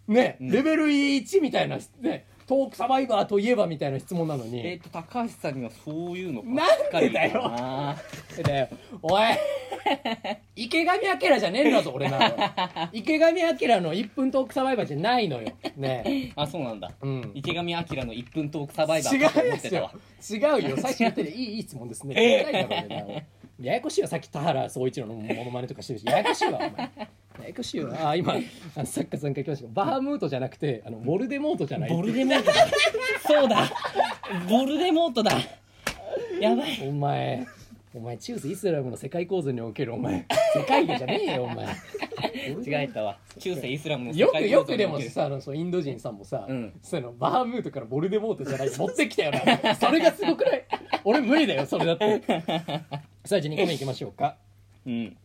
[0.07, 4.67] ねレベル1みたいなねトークサバイバーといえばみたいな質問なのに。
[4.67, 7.49] えっ、と高橋さんにはそういうのばなんっかりでだよ。
[7.49, 7.97] な
[8.43, 8.69] だよ。
[9.03, 9.23] おい。
[10.57, 12.37] 池上彰じゃねえんだぞ俺なの。
[12.93, 15.53] 池上彰の1分トークサバイバーじゃないのよ。
[15.77, 17.33] ねあそうなんだ、うん。
[17.35, 19.91] 池上彰の1分トークサバイバ違ーかとうよ。
[20.61, 20.77] 違うよ。
[20.77, 22.15] 最初言ってていいいい質問ですね。
[22.15, 23.27] 絶対だろうね
[23.61, 24.09] ややこしいわ。
[24.09, 26.07] さっき田原総一郎のモノマネとかしてるし。
[26.07, 26.91] ややこしいわお前
[27.41, 28.35] ややこしいわあ今
[28.77, 31.91] あの作家さんから来ましたけどバームートじゃなくてあのボルデモートじゃない。
[31.91, 32.45] ボルデモート。
[32.47, 32.53] だ
[33.27, 33.71] そうだ。
[34.49, 35.33] ボルデモートだ。
[36.41, 36.89] やばい。
[36.89, 37.47] お前
[37.95, 41.67] お前中世イスラムの世界構造におけるお前世界魚じゃねえよお前。
[41.67, 43.19] 違えたわ。
[43.39, 45.11] 中世イスラムの世よく界よくでも構造における。
[45.11, 46.73] さあのそうインド人さんもさ、うん。
[46.83, 49.75] そのバームートからボルデモートじゃない持ってきたよな。
[49.75, 50.65] それがすごくない？
[51.05, 52.23] 俺無理だよそれだって。
[53.25, 54.37] さあじゃあ2個目いきましょうか。
[54.87, 55.17] うん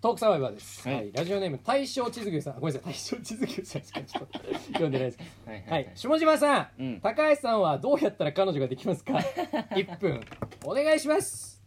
[0.00, 1.08] トークサバイバーです、ははい。
[1.08, 2.54] いラジオネーム大正地図牛さん。
[2.54, 2.92] ごめんなさい。
[2.94, 4.38] 大正地図牛さんしかちょっと
[4.68, 5.18] 読んでないです。
[5.44, 7.00] はいはい、下島さん、うん。
[7.02, 9.12] 高橋さんはどうやったら彼女ができますか？
[9.76, 10.22] 1分。
[10.64, 11.62] お願いします。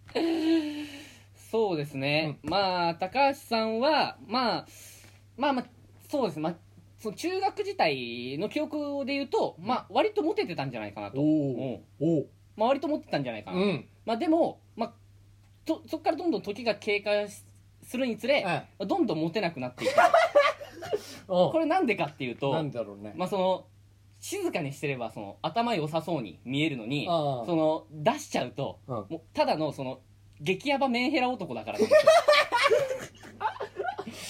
[1.51, 4.67] そうですね、まあ高橋さんはまあ
[5.37, 5.65] まあまあ
[6.09, 6.37] そうです。
[6.37, 6.55] ねまあ
[6.97, 11.81] その中学時代の記憶で言うと、まあ割とモテてたんじゃないかなと、おうん。
[11.99, 12.25] おお
[12.55, 13.85] まあ割とモテてたんじゃないかな、うん。
[14.07, 14.93] まあでも、まあ、
[15.65, 17.43] とそこからどんどん時が経過し
[17.83, 18.45] するにつれ、
[18.79, 19.93] どんどんモテなくなっていく。
[21.27, 23.65] おこれなんでかっていうとなんだろうね、まあその
[24.19, 28.95] 静かにしてればその頭良さそうに見えるのにその出しちゃうと、うん。
[28.95, 29.99] もうただのその
[30.39, 32.09] 激ヤバメンヘラ男だからなんですよ。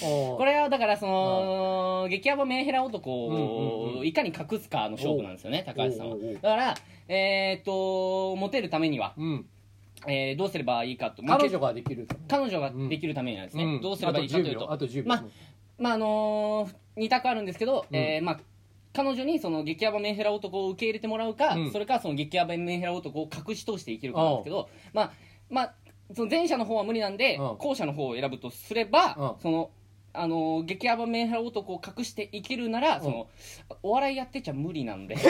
[0.34, 6.16] おこれはだからその激ヤバメンヘラ男をいかに隠すかの勝負なんですよね高橋さんは。
[6.16, 6.74] だから
[7.08, 9.46] えーっとモテるためには、うん
[10.06, 11.22] えーどうすればいいかと。
[11.22, 13.80] まあ彼女ができる彼女ができるためにはですね、うん。
[13.80, 14.72] どうすればいいかというと。
[14.72, 15.02] あと10秒。
[15.02, 15.08] あと10秒。
[15.08, 15.24] まあ
[15.78, 17.96] まああのー、2択あるんですけど、うん。
[17.96, 18.40] えーまあ
[18.96, 21.72] 彼女にその激ヤバメンヘラ男を受け入れてもらうか、うん。
[21.72, 25.12] それかその激ヤバメンヘラ男を隠し通していけるかなんですけどまあ
[25.50, 25.74] まあ
[26.14, 29.70] その前者の方は無理なんで、うん後者の方を選ぶとすれば、うんその
[30.12, 33.26] あのー激ヤバメンヘラ男を隠していけるなら、その
[33.82, 35.16] お笑いやってちゃ無理なんで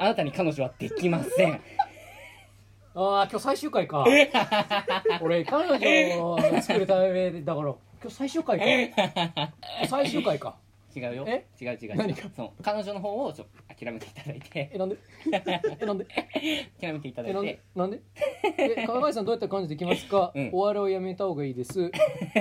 [0.00, 1.52] あなたに彼女はできません。
[1.52, 4.06] ああ今日最終回か。
[5.20, 7.74] 俺彼女を作るためだから。
[8.02, 9.52] 今日最終回か。
[9.90, 10.56] 最終回か。
[10.96, 11.24] 違うよ。
[11.28, 11.44] え？
[11.60, 11.76] 違う違う。
[11.82, 13.46] 違う何かその彼女の方をちょ
[13.78, 14.70] 諦めていただいて。
[14.72, 14.96] えなんで？
[15.30, 16.06] えなんで？
[16.80, 17.40] 諦めていただいて。
[17.42, 17.60] で？
[17.76, 18.00] なんで？
[18.56, 20.50] え川林さんどうやったら彼女できますか、うん。
[20.54, 21.90] お笑いをやめた方がいいです。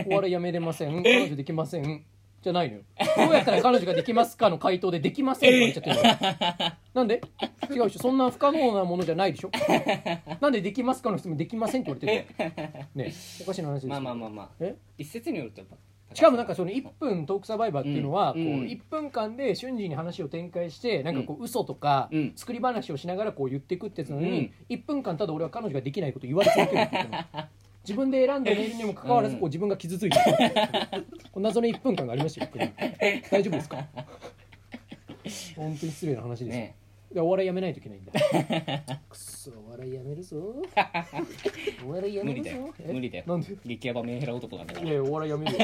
[0.07, 1.03] お笑いやめれません。
[1.03, 2.05] 彼女できません
[2.41, 2.81] じゃないのよ。
[3.17, 7.21] どうやったら彼女ができますかの回答でできませんって言っちゃってるのなんで？
[7.69, 7.99] 違うでしょ。
[7.99, 9.51] そんな不可能なものじゃないでしょ？
[10.39, 12.51] なんでできますかの質問できませんって言われてる
[12.95, 13.89] のねおかしい話ですよ。
[13.89, 14.49] まあまあまあまあ。
[14.59, 14.75] え？
[14.97, 15.75] 一説によるとやっぱ
[16.15, 18.47] しかもなんかその1分トークサバイバーっていうのはこううん。
[18.47, 22.33] うん1分間で瞬時に話を展開してなんかこう嘘とかうん。
[22.35, 24.31] 作り話をしながらこう言っていくってやつなのうん。
[24.31, 27.43] に1分間ただ俺は彼女ができないこと言われ続けるって言ってるの
[27.83, 30.25] 自分で選んだメールにもかかわらずこう自分が傷ついてる。
[31.31, 32.51] こう謎の1分間がありましたよ
[33.31, 33.87] 大丈夫ですか？
[35.55, 36.61] 本当に失礼な話ですよ。
[36.61, 36.75] ね
[37.11, 38.11] でお笑いやめないといけないんだ。
[39.09, 40.37] くそ お笑いやめるぞ。
[41.83, 42.49] お笑いやめるぞ。
[42.85, 43.23] 無理だよ。
[43.25, 43.57] なんで？
[43.65, 45.59] 激ヤバメンヘラ男なんだからいやお笑いやめるよ。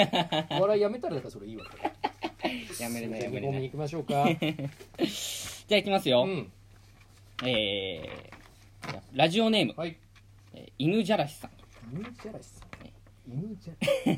[0.50, 1.64] お笑いやめたらだからそれいいわ
[2.80, 4.28] やめれないやめれ2ない本目行きましょうか。
[4.40, 6.52] じゃあいきますよ、うん。
[7.48, 9.96] えー、ラジオネーム、はい。
[10.56, 11.52] えー犬じゃらしさん、
[11.92, 13.78] 犬じゃらしさん犬じゃら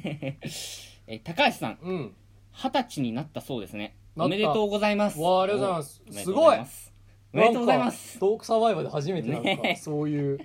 [1.08, 1.78] えー高橋さん。
[1.82, 2.14] うん。
[2.52, 3.96] 二十歳になったそうですね。
[4.16, 4.26] なった。
[4.26, 5.20] おめでとうございます。
[5.20, 6.02] わあありがとうございます。
[6.06, 6.94] おめでとすごいうござます
[7.34, 8.20] おめでとうございます。
[8.20, 9.80] トークサバイバーで初めてなんか、ね。
[9.82, 10.40] そういう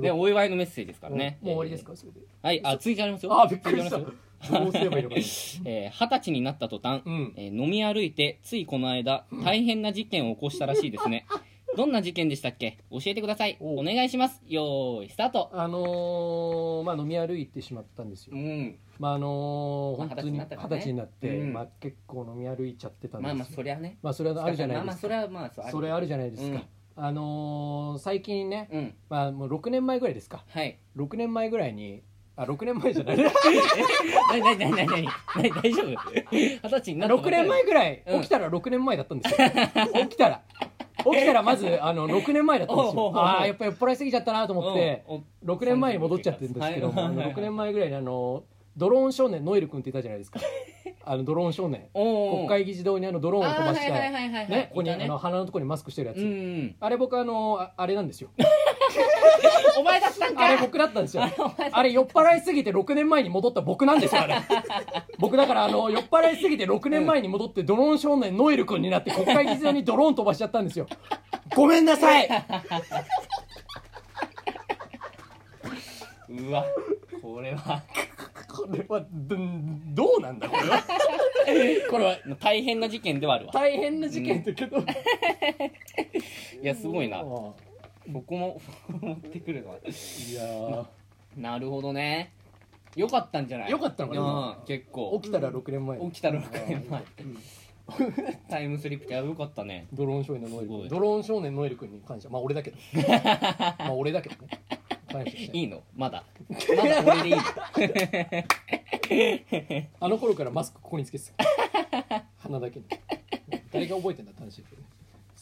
[0.00, 1.38] で お祝いのメッセージですからね。
[1.42, 2.20] もう終わりですかそれで。
[2.42, 3.40] はいあ続いてありますよ。
[3.40, 3.98] あびっくりした。
[3.98, 4.14] 続い
[4.50, 5.20] どうすればいいのかな。
[5.66, 7.34] えー二十歳になった途端、うん。
[7.36, 11.26] えー飲み歩いてついこの間大変な事件を起こしたらしいですね
[11.76, 12.78] どんな事件でしたっけ？
[12.90, 13.56] 教えてください。
[13.60, 14.42] おお願いします。
[14.46, 15.50] よーいスタート。
[15.52, 18.36] あのーまあ飲み歩いてしまったんですよ。
[18.36, 18.78] うん。
[18.98, 20.76] まああのーまあ本当に二十歳になったからね。
[20.80, 21.52] 歳になって、うん。
[21.52, 23.28] まあ結構飲み歩いちゃってたんですよ。
[23.28, 23.98] まあまあそりゃね。
[24.02, 24.86] まあそれはあるじゃないですか。
[24.86, 26.56] まあまあそれはまあそれあるじゃないですか、
[26.96, 27.04] うん。
[27.04, 28.94] あのー最近ね、うん。
[29.08, 30.44] まあもう6年前ぐらいですか。
[30.48, 30.78] はい。
[30.96, 32.02] 6年前ぐらいに
[32.36, 33.16] あ6年前じゃない。
[33.18, 35.08] なになになになになに
[35.62, 35.88] 大丈夫
[36.30, 39.48] 二十歳になったばっかり6年前ぐらい、うん起きたら6年前だったんですよ
[40.04, 40.42] 起きたら
[40.98, 43.12] 起きたらまず あの6年前だったんですよ。
[43.14, 45.24] ああやっぱり酔っ払いすぎちゃったなと思ってうん。
[45.54, 48.44] 6年前に戻っちゃってるんですけども、はいあの6年前ぐらいにあの
[48.76, 50.40] ドローン少年ノエル君っていたじゃないですか。
[51.04, 51.88] あのドローン少年。
[51.94, 54.48] お国会議事堂にあのドローンを飛ばしたあーはいはいはいはいはい。
[54.50, 58.30] ねここにあの鼻のところにマスクしてるやつ、あれ僕あのああれなんですよ
[59.78, 61.22] お前だったんかあれ僕だったんですよ。
[61.72, 64.36] あれ酔っ払いすぎて6年前に戻った僕なんですよあれ。
[65.18, 70.86] 僕だからあの酔っ払いすぎて6年前に戻ってドローン少年ノエル君になって国会議事堂にドローン飛ばしちゃったんですよ。
[71.54, 72.28] ごめんなさい。
[76.28, 76.64] うわ
[77.20, 77.82] これは。
[78.48, 79.36] これはど
[79.94, 80.82] どうなんだこれは。
[81.90, 83.52] これは大変な事件ではあるわ。
[83.52, 84.82] 大変な事件だけど、い
[86.62, 87.18] やすごいな。
[87.18, 87.24] あ
[88.12, 88.60] ここも
[89.00, 89.76] 持ってくるのは。
[89.76, 90.86] いやー。
[91.36, 92.32] なるほどね。
[92.96, 93.70] よかったんじゃない？
[93.70, 94.56] よかったのかな？
[94.58, 95.18] うん結構。
[95.22, 95.98] 起きたら6年前。
[96.00, 97.02] 起きたら6年前。
[98.48, 99.04] タイムスリップ。
[99.06, 99.86] ってよかったね。
[99.92, 100.80] ドローン少年のノエルすごい。
[100.82, 102.28] 君ドローン少年ノエル君に感謝。
[102.28, 102.76] まあ俺だけど
[103.78, 104.60] まあ俺だけどね。
[105.10, 105.56] 感謝して。
[105.58, 105.82] いいの？
[105.94, 106.24] まだ。
[106.48, 107.38] まだ俺でいいの？
[110.00, 112.24] あの頃からマスクここにつけてた。
[112.38, 112.86] 鼻だけに。
[113.72, 114.81] 誰が覚えてんだって話だけど。
[114.81, 114.81] ね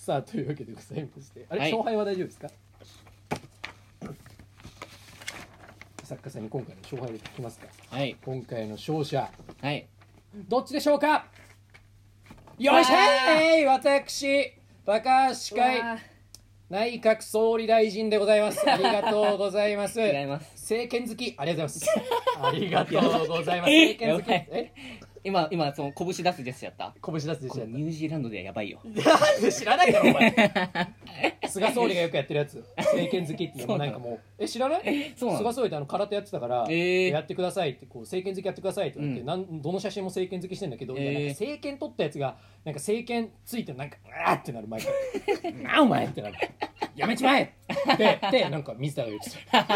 [0.00, 1.44] さあというわけでございまして。
[1.50, 1.70] あれ、はい。
[1.72, 2.48] 勝敗は大丈夫ですか？
[6.04, 7.66] 作家さんに今回の勝敗を聞きますか？
[7.90, 8.16] はい。
[8.24, 9.30] 今回の勝者。
[9.60, 9.86] はい。
[10.48, 11.26] どっちでしょうか？
[12.58, 13.58] よいしょー！
[13.60, 14.52] い私
[14.86, 15.82] 高橋会
[16.70, 18.64] 内閣総理大臣でございます。
[18.70, 20.00] ありがとうございます。
[20.02, 20.50] 違います。
[20.54, 21.34] 政権好き。
[21.36, 22.40] ありがとうございます。
[22.42, 23.70] ありがとうございます。
[23.70, 24.30] 政権好き。
[24.30, 24.72] やばいえ？
[25.22, 26.94] 今今その拳出すジェスチャーやった？
[27.04, 28.80] 拳出すでしょこれニュージーランドではやばいよ。
[28.84, 28.94] なん
[29.42, 30.34] で知らないだろお前。
[31.48, 32.64] 菅総理がよくやってるやつ。
[32.76, 34.20] 政権好きっていうのもなんかもう。
[34.38, 35.12] え知らない？
[35.16, 35.38] そうなの？
[35.40, 37.10] 菅総理ってあの空手やってたから、えー。
[37.10, 39.26] やってくださいってこう政権好きやってくださいって言って、うん。
[39.26, 41.12] なんどの写真も政権好きしてんだけど、いやえー。
[41.12, 43.96] なんか政権取ったやつがなんか政権ついてなんか
[44.26, 44.80] あーってなる毎
[45.42, 45.52] 回。
[45.62, 46.34] なあお前ってなる。
[46.96, 47.54] やめちまえ。
[47.94, 49.66] ってってなんか水田が言ってた。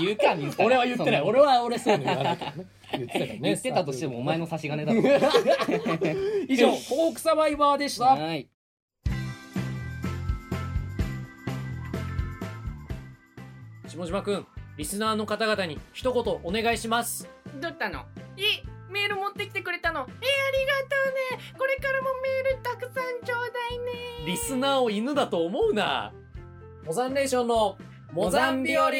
[0.00, 0.64] 言うか水田。
[0.64, 1.20] 俺は言ってない。
[1.20, 3.38] そん俺は俺そういうの言わないけどね言ってたからね。
[3.42, 5.00] 言ってたとしてもお前の差し金だろ
[6.48, 8.06] 以上フォークサバイバーでした。
[8.06, 8.48] はい。
[13.88, 14.46] 下島くん
[14.78, 17.28] リスナーの方々に一言お願いします。
[17.60, 18.04] どったの？
[18.38, 18.42] え
[18.90, 20.00] メール持ってきてくれたの？
[20.00, 21.52] えありがとうね。
[21.58, 23.78] これからもメールたくさんちょうだい
[24.24, 24.26] ね。
[24.26, 26.12] リスナーを犬だと思うな。
[26.84, 27.76] モザンレーションの
[28.12, 28.90] モザン日和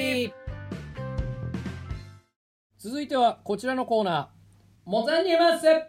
[2.84, 4.26] 続いてはこちらのコーナー。
[4.86, 5.84] モザンニマス天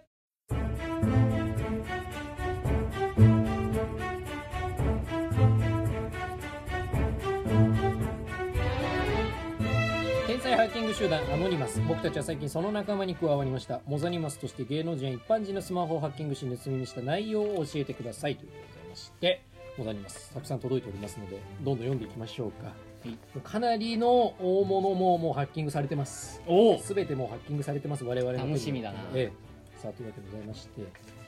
[10.39, 11.81] 才ハッキング集団アノニマス。
[11.87, 13.81] 僕たちは最近その仲間に加わりました。
[13.87, 19.43] モザニマスとして芸能人や一般人のスマホをハッキングし盗み見した内容を教えてくださいということでございまして。
[19.75, 22.71] ございますたくさん届いておりますのでどんどん読んでいきましょうか、
[23.09, 26.41] もうかなりの大物ももうハッキングされてます。
[26.47, 26.79] おお。
[26.79, 28.99] すべてもうハッキングされてます我々の楽しみだな。
[29.13, 30.81] ええ、さあというわけでございまして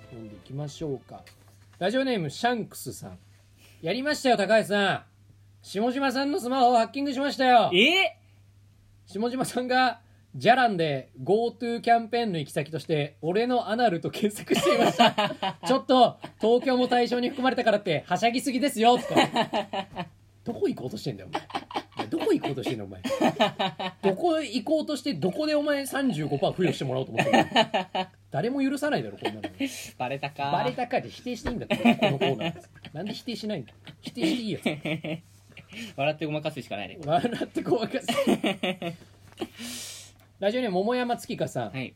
[0.10, 1.22] 読んでいきましょうか。
[1.80, 3.18] ラジオネームシャンクスさん。
[3.82, 5.04] やりましたよ高橋さん。
[5.62, 7.72] 下島さんのスマホをハッキングしましたよ。
[7.74, 8.18] え？
[9.06, 10.00] 下島さんが
[10.36, 15.58] じゃらんで GoTo キャンペーンの行き先として俺のアナルと検索していました。
[15.66, 19.16] ちょっと東京も対象に含まれたからってはしゃぎすぎですよとか
[20.46, 21.30] どこ行こうとしてんだよ
[21.98, 22.08] お前。
[22.08, 23.02] どこ行こうとしてんのお前。
[24.02, 29.50] どこ行こうとしてどこでお前35%付与してもらおうと思ってんの誰も許さないだろこんなの。
[29.98, 30.52] バレたか。
[30.52, 32.64] バレたかで否定していいんだってこのコーナー。
[32.94, 33.74] なんで否定しないんだ？
[34.02, 34.64] 否定していいやつ。
[35.98, 37.00] 笑ってごまかすしかないね。
[37.04, 38.08] 笑ってごまかす。
[40.40, 41.96] ラジオネーム桃山月香さん、はい。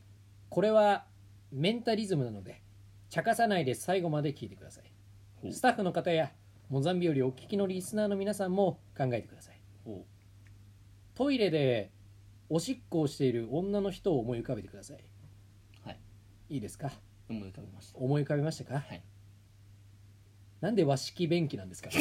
[0.50, 1.06] これは
[1.52, 2.62] メンタリズムなので
[3.10, 4.82] 茶化さないで最後まで聞いてくださ
[5.42, 5.54] ほいう。
[5.54, 6.32] スタッフの方や
[6.70, 9.60] モザンビよりお聞きのリスナーの皆さんも考えてください。
[9.84, 10.06] ほ
[11.16, 11.92] トイレで
[12.48, 14.98] おしっこをしている女の人を思い浮かべてください。
[15.84, 16.00] はい。
[16.50, 16.92] いいですか？
[17.30, 17.98] う思い浮かべました。
[18.00, 19.04] 思い浮かべましたか、はい。
[20.62, 21.90] なんで和式便器なんですか？
[21.90, 21.94] い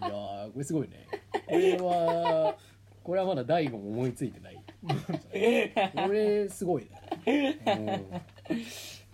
[0.00, 1.06] やーこれすごいね。
[1.46, 2.56] これは
[3.04, 4.60] これはまだ大悟も思いついてない。
[5.94, 6.88] これすごい
[7.26, 8.24] ね、うん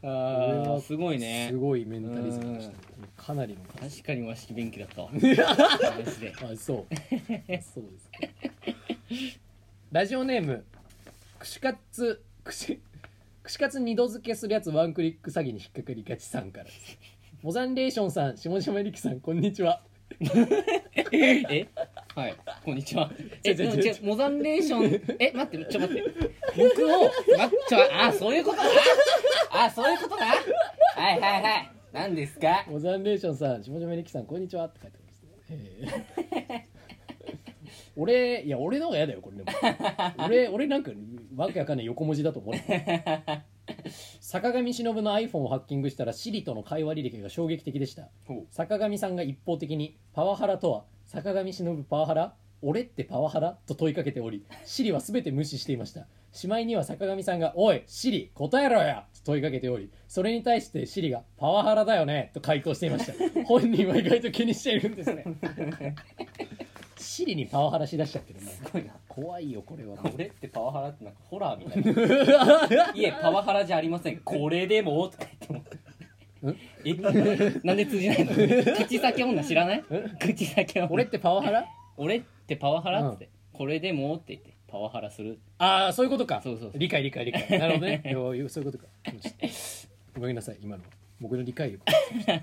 [0.03, 2.79] あこれはすごいねすごいメンタリズムでしたね。
[3.17, 5.11] かなりの数確かに和式便器だったわ。
[5.13, 6.33] マジで。
[6.41, 6.57] あそう。
[6.57, 6.87] そう
[7.49, 7.77] です。
[7.77, 7.85] ね
[9.93, 10.65] ラジオネーム
[11.41, 12.81] 串カツ串
[13.43, 16.67] 串カツ二度漬けするやつワンクリック詐欺に引っかかりがちさんから。
[17.43, 19.83] モザンレーションさん下島力さんこんにちは。
[21.13, 21.67] え？
[22.15, 23.11] はいこんにちは
[23.45, 26.03] えでも違うモザンレーションえ待ってちょ待って。
[26.57, 27.05] 僕を
[27.39, 28.63] まちょあそういうことな
[29.65, 31.71] あそういうことなはいはいはい。
[31.93, 32.65] 何ですか？
[32.69, 34.67] モザンレーションさん下島力さんこんにちは。
[34.67, 35.59] って書いてますね、
[36.33, 36.81] えー。
[37.97, 39.51] 俺いや俺の方が嫌だよこれでも。
[40.27, 40.91] 俺俺なんか
[41.37, 42.55] わけわかんない横文字だと思う。
[44.21, 48.09] 坂上忍の iPhone をハッキングしたらシリとの会話履歴が衝撃的でした。
[48.27, 56.07] ほ坂上さんが一方的に「パワハラとは坂上忍パワハラ俺ってパワハラ?」と問いかけておりシリは全て無視していました。
[56.33, 63.13] しまいには坂上さんが「おいシリ答えろや!」と問いかけておりそれに対してシリが「パワハラだよね」と回答していました。
[63.47, 65.25] 本人は意外と気にしているんですね。
[66.99, 68.93] シリにパワハラしだしちゃってるもうすごいな。
[69.09, 69.97] 怖いよこれは。
[69.97, 72.93] これってパワハラってなんかホラーみたいな。
[72.95, 74.19] いえパワハラじゃありません。
[74.19, 76.55] これでもとか言っても。
[76.85, 77.61] え？
[77.65, 78.33] なんで通じないの？
[78.77, 79.85] 口先女知らない？
[80.21, 80.89] 口先女。
[80.91, 81.67] 俺ってパワハラ？
[81.97, 82.27] 俺って
[82.57, 85.39] パワハラっつって、これでもって言ってパワハラする。
[85.59, 86.41] ああそういうことか。
[86.43, 86.79] そうそうそう。
[86.79, 87.59] 理解理解理解。
[87.59, 88.03] なるほどね。
[88.15, 88.85] そういうことか。
[89.13, 89.35] もうちょっ
[90.15, 90.83] とごめんなさい今の
[91.21, 91.85] 僕の理解力。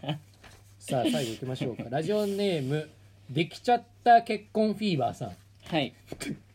[0.79, 1.85] さあ最後いきましょうか。
[1.89, 2.89] ラジオネーム
[3.29, 5.35] できちゃった結婚フィーバーさん。
[5.63, 5.93] はい。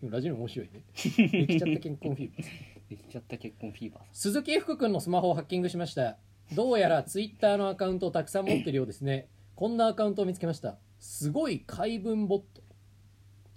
[0.02, 0.82] ラジオ面白いね。
[1.28, 6.18] できちゃった結婚フィーバーできちゃった結婚フィーバーさ鈴木福君のスマホをハッキングしました。
[6.54, 9.28] どうやらツイッターのアカウントをたくさん持ってるようですね。
[9.54, 10.76] こんなアカウントを見つけました。
[10.98, 12.51] すごい解文ボット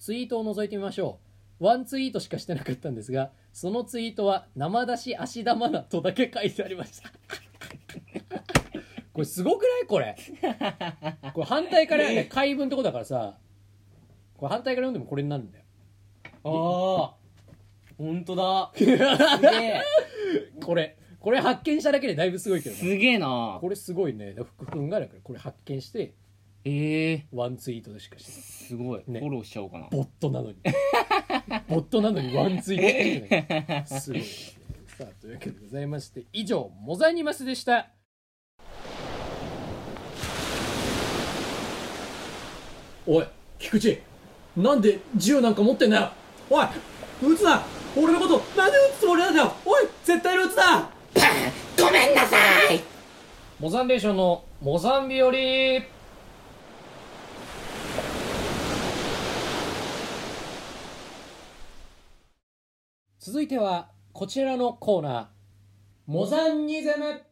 [0.05, 1.17] ツイートを覗いてみましょ
[1.59, 1.65] う。
[1.65, 7.09] ワンツイートしかしてなかったんですがそのツイートは生出し足玉なとだけ書いてありました。
[9.11, 9.87] これすごくない？
[9.87, 10.15] これ。
[11.33, 13.39] これ反対から、ね、解文ってことだからさ。
[14.37, 15.63] これ反対から読んでもこれになるんだよ。
[16.43, 17.15] ああ
[17.97, 18.71] 本当だ。
[18.75, 19.81] すげえ。
[20.63, 20.99] これ。
[21.19, 23.57] これ発見しただけでだいぶすごいけどねすげえな。
[23.59, 24.35] これすごいね。
[24.35, 26.13] 福君がだからこれ発見して
[26.67, 28.41] ええワンツイートでしかしてない。
[28.41, 29.19] すごい、ね。
[29.19, 29.87] フォローしちゃおうかな。
[29.91, 30.57] ボットなのに。
[31.69, 33.85] ボットなのにワンツイートしてない。
[33.85, 34.19] すごい。
[34.19, 34.65] ですね
[34.97, 37.89] さあというわけでございまして以上モザニマスでした。
[43.05, 43.25] おい
[43.59, 44.01] 菊池。
[44.57, 46.09] なんで銃なんか持ってんだよ。
[46.49, 46.65] おい
[47.21, 47.61] 撃つな。
[47.95, 49.53] 俺のことなんで撃つつもりなんだよ。
[49.65, 50.89] おい絶対に撃つな。
[51.77, 52.37] ごめんなさ
[52.71, 52.81] い。
[53.59, 55.29] モザンレーションのモザンビよ
[63.25, 65.25] 続いてはこちらのコーナー。
[66.05, 67.23] モザンニゼム。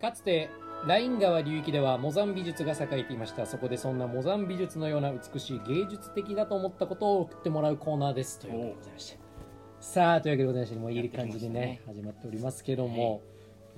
[0.00, 0.50] かつて
[0.88, 3.46] ライン川流域ではモザン美術が栄えていました。
[3.46, 8.40] そこでそんなモザン美術のような美しい芸術的だと思ったことを送ってもらうコーナーです。
[8.40, 9.18] というわけでございまして。
[9.78, 13.22] さあというわけでございましてもういい感じでね始まっておりますけども、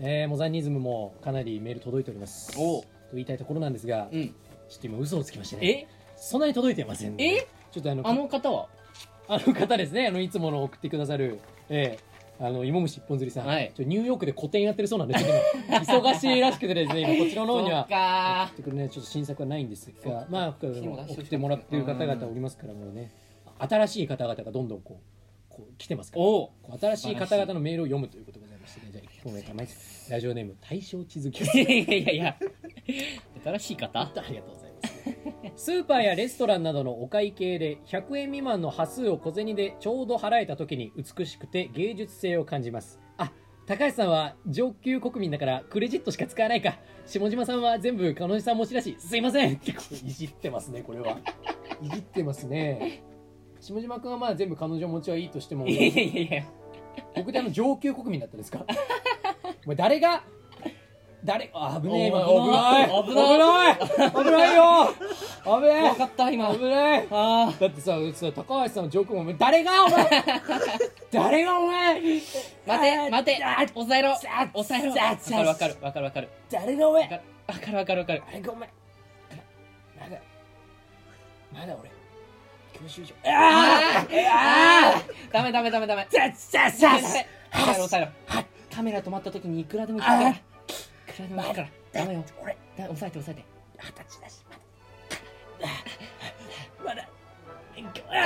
[0.02, 2.58] えー、モザニズムもかなりメール届いております。
[2.58, 2.80] お。
[2.80, 4.28] と言いたいところなんですが、うん。
[4.28, 4.32] ちょ
[4.76, 5.68] っと今嘘をつきましてね。
[5.68, 5.88] え？
[6.16, 7.24] そんなに届いてませんね。
[7.36, 7.48] え？
[7.70, 8.68] ちょっとあのあの方は？
[9.28, 10.06] あの方ですね。
[10.06, 11.38] あのいつもの送ってくださる
[11.68, 13.72] えー、あの芋虫一本釣りさん、はい。
[13.76, 15.34] ちょニューヨークで個展やってるそうなんでちょっと
[15.68, 17.86] 今忙しいらしくてですね 今こちらの方には
[18.48, 23.10] 送ってくるねちょっと新作はないんですがまあ送ってもらってる方々おりますからもうね。
[23.58, 26.78] 新しい方々がどんどんこうこう来てますから。
[26.78, 28.46] 新しい方々のメールを読むということで
[29.24, 29.72] ございましてねじゃあ1本目構えて
[30.10, 32.36] ラジオネーム大正地図記 いやいやいや
[33.44, 34.00] 新しい方？
[34.00, 34.88] ありがとうございま
[35.56, 35.64] す。
[35.64, 42.98] スーパーやレストランなどのお会計で100円未満の端数を小銭でちょうど払えた時に美しくて芸術性を感じます。
[43.18, 43.32] あ、
[43.66, 46.78] 高橋さんは上級国民だからクレジットしか使わないか。
[47.06, 49.74] 下島さんは全部彼女さん持ちだし、すいませんってい
[50.12, 51.18] じってますね、これは。
[51.82, 53.02] いじってますね。
[53.60, 56.44] 下島君はまあ全部彼女持ちはいいとしても、いやいやいやいや
[57.16, 58.64] 僕であの上級国民だったんですか？
[59.64, 60.22] お前誰が
[61.22, 63.22] 誰あ危ねえ今危ない危な
[63.72, 63.76] い。
[63.76, 64.10] 危ない。
[64.10, 64.94] 危ないよ。
[65.44, 66.48] 危ね怖かった今。
[66.48, 70.24] え危ないあだってささ高橋さんのジョークも誰がお前？
[71.12, 72.00] 誰がお前？
[72.00, 72.22] ー
[72.66, 73.44] 待て待て。
[73.44, 74.16] あ抑えろ。
[74.16, 74.94] さ抑えろ。
[74.94, 77.02] さわかるわかるわかる誰がお前？
[77.02, 78.22] わかるわかるわかる。
[78.26, 78.68] あれがお前？
[80.00, 80.16] まだ
[81.52, 81.90] まだ俺
[82.80, 83.14] 教習所。
[83.26, 85.32] ああーあー。
[85.32, 86.06] ダメダメダメダメ。
[86.10, 88.10] ささダさメダメ抑えろ抑えろ
[88.74, 91.68] カメラ止まった時にいくらでも聞くからいくらでも聞くから。
[91.92, 92.24] ダメよ。
[92.42, 93.44] 俺だ抑えて抑えて。
[93.82, 94.54] 二十歳だしま
[95.66, 95.70] だ。
[96.84, 97.08] まだ。
[98.12, 98.18] ああ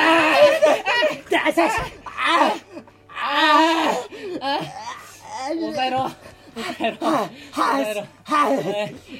[3.08, 3.90] ああ
[4.40, 5.60] あー。
[5.60, 5.98] 抑えろ
[6.54, 8.00] 抑えろは抑えろ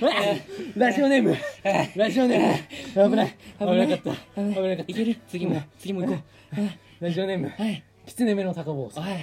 [0.07, 1.23] はいラジオネー。
[1.23, 1.37] ム
[1.97, 3.03] ラジオネー。
[3.05, 6.19] ム危ない危なかった危なかったいける次も次も行こ
[7.01, 7.39] うラジオネー。
[7.39, 9.19] ムはいきつね目の高坊さんはい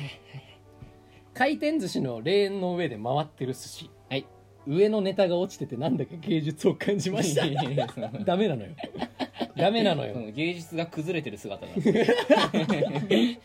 [1.33, 3.89] 回転寿司のレーンの上で回ってる寿司。
[4.09, 4.25] はい。
[4.67, 7.45] 上のネタが落ちててなんだか芸術を感じました。
[7.45, 8.69] いやいやそのダメなのよ。
[9.55, 10.15] ダメなのよ。
[10.35, 11.71] 芸術が崩れてる姿が
[13.09, 13.37] え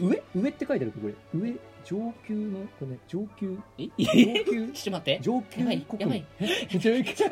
[0.00, 0.22] 上？
[0.34, 1.14] 上って書いてあるこれ。
[1.34, 1.54] 上？
[1.84, 3.88] 上級のこれね上級え？
[3.96, 4.68] 上級？
[4.72, 5.18] ちょっと待って。
[5.22, 5.60] 上級？
[5.60, 6.24] やばい国やばい。
[6.72, 7.24] 民上級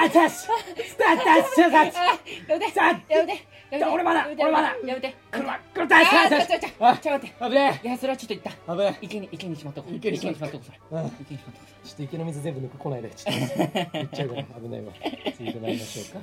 [0.00, 0.48] あたしス
[0.96, 10.78] タータスターやめてさやめて俺まだ俺まだやめてくるわくるあたしちょちょちょあちょ待って危ねいやそれはちょっと言ったえ危ね池に池にしまっとこう池にしまっしまっとこうそれ
[11.20, 14.92] 池にしまっとこちょっと池の水全部抜く来ないでちょっと言っちゃうから危ないわ
[15.36, 16.20] 続いて参りましょうか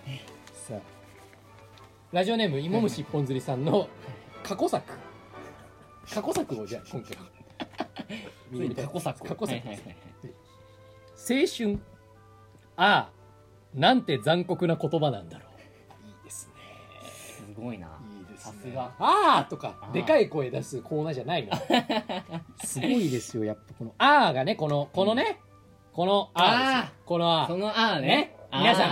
[0.53, 0.79] さあ
[2.13, 3.89] ラジオネーム芋虫一本釣りさんの
[4.41, 4.93] 過去作
[6.13, 7.17] 過去作をじゃあ今回
[8.51, 9.79] 見て みたい過去作過去作はいはいはい。
[11.27, 11.79] 青春。
[12.77, 13.09] ああ
[13.73, 16.07] なんて残酷な言葉なんだろう。
[16.07, 16.53] いいですね。
[17.11, 17.87] すごいな。
[18.17, 18.53] いいですね。
[18.53, 18.91] さすが。
[18.99, 21.51] ああとかあーでかい声出すコーナーじゃないの。
[22.63, 25.39] すごいですよやっぱこのあーがねこのこのね、
[25.93, 26.77] このあーですよ。
[26.77, 27.47] あこのあー。
[27.47, 28.07] そのあーね。
[28.07, 28.35] ね。
[28.53, 28.87] 皆さ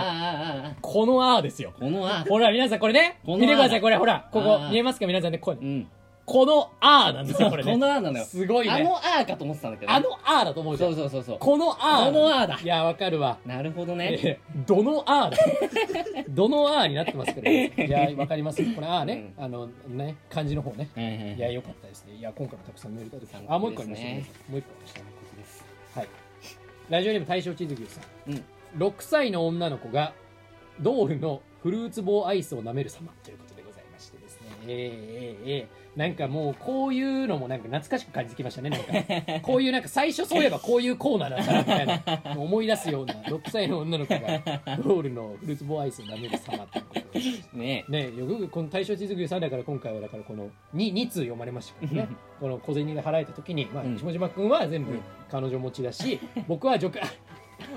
[0.70, 0.76] ん。
[0.82, 1.72] このあーですよ。
[1.78, 2.28] このあー。
[2.28, 3.20] ほら皆さんこれね。
[3.24, 4.28] こ見てくださいこれほら。
[4.32, 4.70] ここあー。
[4.70, 5.06] 見えますか？
[5.06, 5.88] 皆さんねこれうん
[6.26, 7.72] このあーなんですよ これね。
[7.72, 8.24] このあーなのよ。
[8.24, 8.72] すごいね。
[8.72, 12.58] あのあーかと思ってたんだけどあのあーだと思うじゃそうんそうそうそうこのあーこのあーだ。
[12.62, 13.38] いやわかるわ。
[13.44, 16.24] なるほどねえーどのあーだ？
[16.30, 18.74] どのあーになってますからねいやわかります。
[18.74, 20.88] これあーね、あのね漢字の方ね。
[20.94, 22.14] はいはいやよかったですね。
[22.14, 24.24] いや今回もたくさんメールいただきあもう一個ありましたね。
[24.48, 24.94] もう一個ありまし
[25.94, 26.08] たはい
[26.90, 28.44] ラジオネーム大正地図牛さん、うん。
[28.78, 30.12] 6歳の女の子が
[30.80, 33.43] ドールのフルーツ棒アイスを舐める様というこ
[34.66, 39.40] えー、えー、えー、なんかもうこういうのもなんか懐かしく感じてきましたねなんか。
[39.42, 41.86] こういうなんか最初そういえばこういうコーナーだったなみたい
[42.34, 44.20] な思い出すような6歳の女の子が
[44.82, 47.20] ドールのフルーツ棒アイスを舐める様ということで
[47.52, 52.08] ねねよくこの大正地図牛さんだから今回はだからこの 2, 2通読まれましたからね。
[52.40, 53.98] この小銭で払えた時に、まあうん。
[53.98, 55.00] 下島君は全部うん。
[55.30, 56.98] 彼女持ちだし、僕は助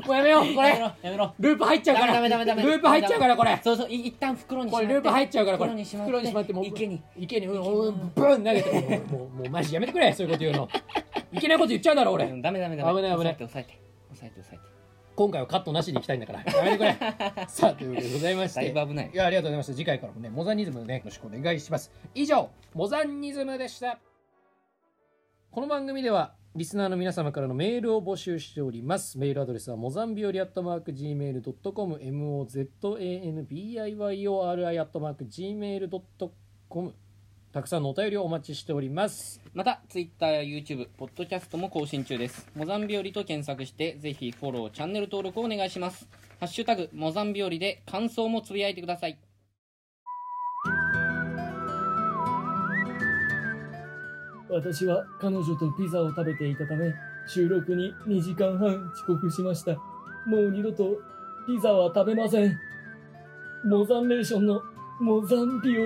[0.05, 1.33] もうやめようこやめれろやめろ。
[1.39, 2.13] ループ入っちゃうから。
[2.13, 3.59] ダメダメダメループ入っちゃうからこれ。
[3.63, 4.87] そうそうい一旦袋にしまって。
[4.87, 5.69] これループ入っちゃうからこれ。
[5.69, 5.79] 袋
[6.21, 7.01] にしまってもう池に。
[7.17, 7.47] 池に。
[7.47, 9.03] うんうんブン投げて。
[9.09, 10.69] もうもうマジやめてくれそういうこと言うの。
[11.31, 12.25] いけないこと言っちゃうだろ俺。
[12.25, 13.01] うんダメダメダメ。
[13.01, 13.35] 危ない危ない。
[13.35, 14.77] 抑えて抑えて抑えて。
[15.15, 16.43] 今回はカットなしでいきたいんだから。
[16.43, 16.95] やめてくれ。
[17.49, 19.09] さあということでございましだいてぶ危ない。
[19.11, 21.91] いやありがとうございました次回からもねモザニズムねよろしくお願いします。
[22.13, 23.99] 以上モザニズムでした。
[25.49, 29.19] この番組ではリスナーの皆様からのメールを募集しております。
[29.19, 36.95] メールアドレスはモザンビオリアットマーク Gmail.com mozanbiori アットマーク Gmail.com
[37.53, 39.39] たくさんのお便りをお待ちしております。
[39.53, 42.47] また Twitter や YouTube ポッドキャストも更新中です。
[42.55, 46.09] モザンビオリと検索してぜひフォローチャンネル登録をお願いします。
[46.39, 49.19] ハッシュタグモザンビオリで感想もつぶやいてください。
[54.49, 56.93] 私は彼女とピザを食べていたため
[57.27, 59.75] 収録に2時間半遅刻しました。
[60.25, 60.97] もう二度と
[61.45, 62.57] ピザは食べません。
[63.65, 64.61] モザンレーションの
[65.01, 65.85] モザン日和。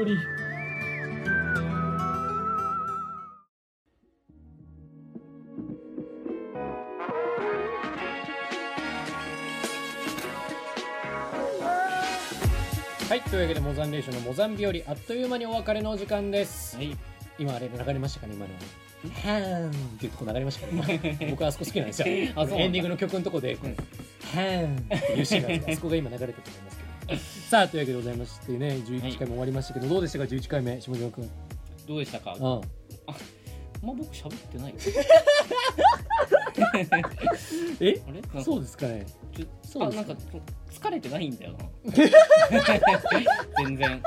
[13.10, 16.78] はい、というわけでモザンレーションのモザン日和、あっという間にお別れのお時間です。
[16.78, 16.96] はい
[17.40, 18.60] 今あれ流れましたかね今のは。
[19.04, 21.18] ーんっていうとこ流れましたかね。
[21.32, 22.08] 僕はあそこ好きなんですよ。
[22.36, 22.64] あそうなんだ。
[22.66, 23.76] エンディングの曲のとこでこううん。
[23.76, 25.66] はーんっていうシーンなんです。
[25.66, 27.20] けどあそこが今流れたと思いますけど。
[27.50, 31.30] さあというわけでございましてね11回目終わりましたけど、どうでしたか11回目下島君。
[31.88, 32.34] どうでしたか？
[32.34, 32.42] うん。
[32.42, 32.62] まあ
[33.84, 34.78] 僕喋ってないよ。
[37.82, 38.02] え？
[38.08, 38.22] あれ？
[38.22, 39.06] なんかそうですかね。
[39.36, 40.24] ちょそうですあなんか
[40.72, 41.92] 疲れてないんだよな。
[43.64, 44.04] 全然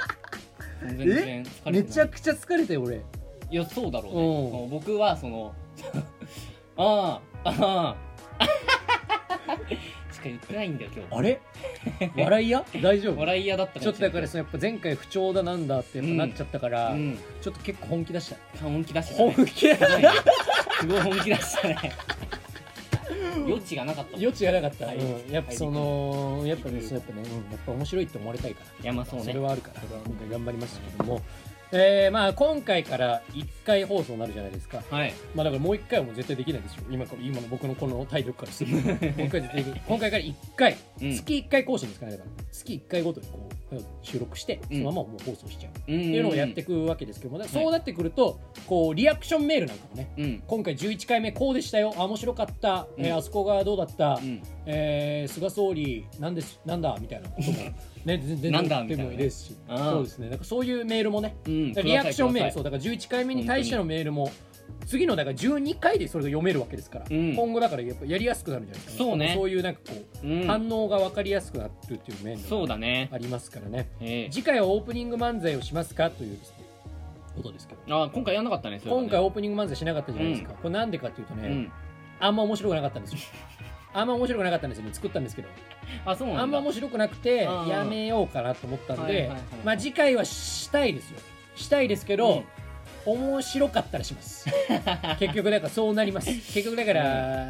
[0.89, 1.73] 全然疲れてない。
[1.73, 2.97] めちゃくちゃ疲れて俺。
[3.51, 4.69] いやそうだろうね。
[4.71, 5.55] 僕はその
[6.77, 7.97] あああ
[8.39, 8.45] あ
[10.13, 11.41] しか言ってないんだよ今あれ？
[12.17, 13.15] 笑いや 大丈夫？
[13.15, 17.19] 日笑い屋だったちょっとだからそそのやっぱ前回不調だなんだってやっぱなっちゃったから、うん。
[17.41, 18.37] ちょっと結構本気出した。
[18.63, 19.33] 本気出してたね。
[19.37, 19.69] 本気？
[19.69, 20.03] 出すごい。
[20.81, 21.79] すごい本気出したね
[23.47, 24.97] 余地がなかった余地がなかった、はい。
[24.99, 25.33] うん。
[25.33, 27.53] やっぱそのやっぱねそうやっぱね、うん。
[27.53, 28.85] やっぱ面白いって思われたいから。
[28.85, 29.27] いやまあそうね。
[29.27, 29.83] それはあるから。
[30.31, 31.21] 頑張りましたけども、
[31.73, 34.83] えー、まあ今回から1回放送になるじゃないですか。
[34.91, 35.15] はい。
[35.35, 38.97] まあだからもう1回はもう絶対できないですよ今今の僕のこの体力からするともう
[39.27, 39.41] 一回
[39.87, 41.15] 今回から1回、うん。
[41.15, 46.01] 月1回更新ですかねだから月1回ごとにこう収録してそのままもう放送しちゃう、うん。
[46.01, 50.13] っていうのをやっていくわけですけども、だからそうなってくるとこうリアクションメールなんかもね。
[50.17, 50.43] うん。
[50.47, 51.93] 今回11回目こうでしたよ。
[51.97, 54.43] あ面白かった、えーうんあそこがどうだった、うん。
[54.67, 57.57] えー菅総理なんですなんだみたいなことも
[58.05, 60.29] ね全然なんだ送ってもいいですし、そうですね。
[60.29, 61.37] だからそういうメールもね。
[61.47, 64.31] うんリアクションメールそうだから11回目に対してのメールも
[64.87, 67.35] 次のだから12回でそれが読めるわけですから、うん。
[67.35, 69.33] 今後だからやっぱやりやすくなるんじゃないですか、そうね。
[69.35, 70.47] そういうなんかこう、いうん。
[70.47, 73.09] 反応が分かりやすくなるっていう面でそうだね。
[73.13, 73.89] ありますからね。
[74.01, 74.31] ええ。
[74.31, 76.65] 次回はオープニング漫才をしますかというですね
[77.37, 78.03] ことですけど。
[78.03, 78.83] あ今回やんなかったねね。
[78.85, 81.73] 今回オープニング漫才しなかったじゃないですか、これなんでかっていうとね、うん。
[82.21, 83.19] あんま面白くなかったんですよ
[83.95, 84.93] あんま面白くなかったんですよね。
[84.93, 85.49] 作ったんですけど。
[86.05, 86.43] あそうなんだ。
[86.43, 91.21] あんま面白くなくてうんやめようかなと思ったんではいはいはいまあ次回はしたいですよ
[91.55, 92.43] したいですけど、
[93.07, 94.47] 面白かったらします。
[95.21, 96.31] 結局だからそうなります。
[96.31, 97.45] 結局だから、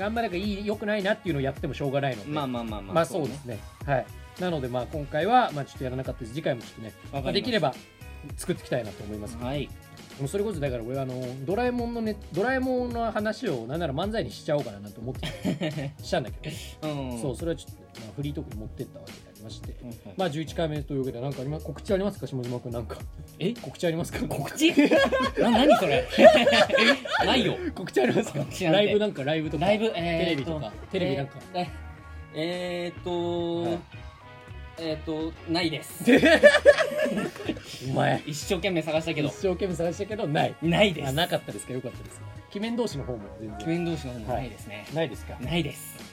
[0.00, 2.30] あんまだからいい良くないなっていうのをやってもしょうがないので。
[2.30, 3.58] まあまあまあまあまあそうですね。
[3.84, 4.06] はい。
[4.40, 6.34] なのでまあ今回はまあちょっとやらなかったです。
[6.34, 7.50] 次回もちょっとね、まあ、わかりました。
[7.50, 7.74] できれば
[8.36, 9.36] 作っていきたいなと思います。
[9.36, 9.68] はい
[10.22, 11.14] もうそれこそだから俺あの
[11.44, 15.20] ドラえもんのねドラえもんの話をなんなら漫才にしちゃおうかななんて思って
[15.98, 16.48] たしたんだけ
[16.80, 17.20] ど、うん。
[17.20, 22.26] そうそれはちょっと、まあ、フリートークに持ってったわけでありまして、うんはいまあ11回目というわけでなんかありま告知ありますか？
[22.28, 22.96] 下島君なんか。
[23.40, 23.52] え？
[23.54, 24.20] 告知ありますか？
[24.28, 24.70] 告知？
[25.42, 26.06] な何それ？
[27.26, 27.56] ないよ。
[27.74, 28.44] 告知ありますか？
[28.70, 29.64] ライブなんかライブとか？
[29.66, 30.72] ライブ、えー、テレビとか？
[30.92, 31.38] テレビなんか？
[31.54, 31.66] えー
[32.34, 33.78] えーっと、はい。
[34.78, 36.02] えーっとないです
[37.88, 38.22] お前。
[38.26, 40.54] 一生懸命探したけ一ど生懸命探したけどない。
[40.62, 41.08] ないです。
[41.08, 41.72] あなかったですか？
[41.72, 42.20] よかったです
[42.54, 45.36] 鬼面同士の方も全鬼然面同士の方もないですね、ないですか？
[45.40, 46.12] ないです。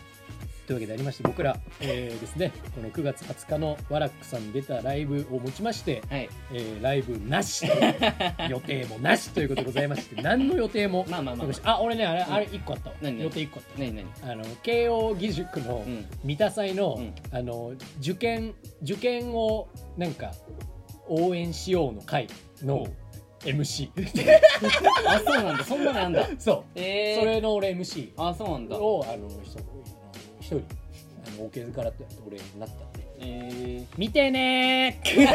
[0.68, 6.30] というわけでありまして僕ら、えーですねこの9月20日のワラックさんに出たライブをもちまして、はい。
[6.54, 7.66] えーライブなし
[8.50, 11.48] 予定もなしということでございまして 何の予定もまあまあまあ。
[11.48, 12.96] まあ俺ねあれあれ1個あったわ。
[13.02, 13.80] 予定1個あった。
[13.80, 14.06] 何何？
[14.32, 16.06] あの慶応義塾のうん。
[16.24, 17.14] 三田祭の,、うん。
[17.32, 18.54] あの受験
[18.84, 20.34] 受験をなんか
[21.10, 22.28] 応援しようの会
[22.64, 22.88] の
[23.42, 23.90] MC
[25.08, 25.64] あそうなんだ。
[25.64, 26.28] そんなのあんだ。
[26.38, 28.78] そう、えー、それの俺 MC あそうなんだ。
[28.78, 29.60] をあの一人
[30.42, 30.62] 一人あ
[31.42, 33.00] の OK からって俺になったんで。
[33.22, 35.28] え見てねー。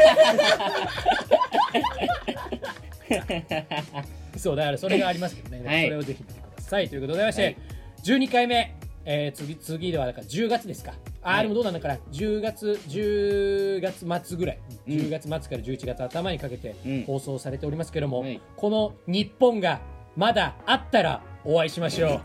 [4.37, 5.83] そうだからそれがありますけどね、はい。
[5.85, 6.89] それをぜひ見てください。
[6.89, 7.57] ということでございまして、はい。
[8.03, 10.93] 12回目、えー次次ではだから10月ですか
[11.25, 14.93] あでもどうなんだから10月10月末ぐらい、うん。
[14.93, 17.03] 10月末から11月頭にかけてうん。
[17.03, 18.39] 放送されておりますけども、はい。
[18.55, 19.81] この日本が
[20.15, 22.09] まだあったらお会いしましょう。
[22.09, 22.21] ー、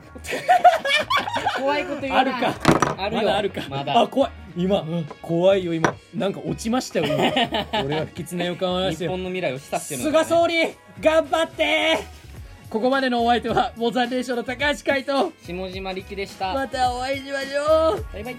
[1.60, 2.18] 怖いこと言うな。
[2.20, 2.54] あるか。
[2.98, 3.22] あるよ。
[3.22, 3.62] まだあるか。
[3.68, 4.00] まだ。
[4.00, 4.30] あ怖い。
[4.56, 4.84] 今、
[5.22, 5.94] 怖いよ今。
[6.14, 7.16] なんか落ちましたよ今。
[7.84, 11.98] 俺は不吉な予感を日本の未来を示唆してる菅総理頑張って。
[12.68, 15.32] ここまでのお相手はモザンレーションの高橋海人。
[15.42, 18.04] 下島力でした、またお会いしましょう。
[18.12, 18.36] バイバイ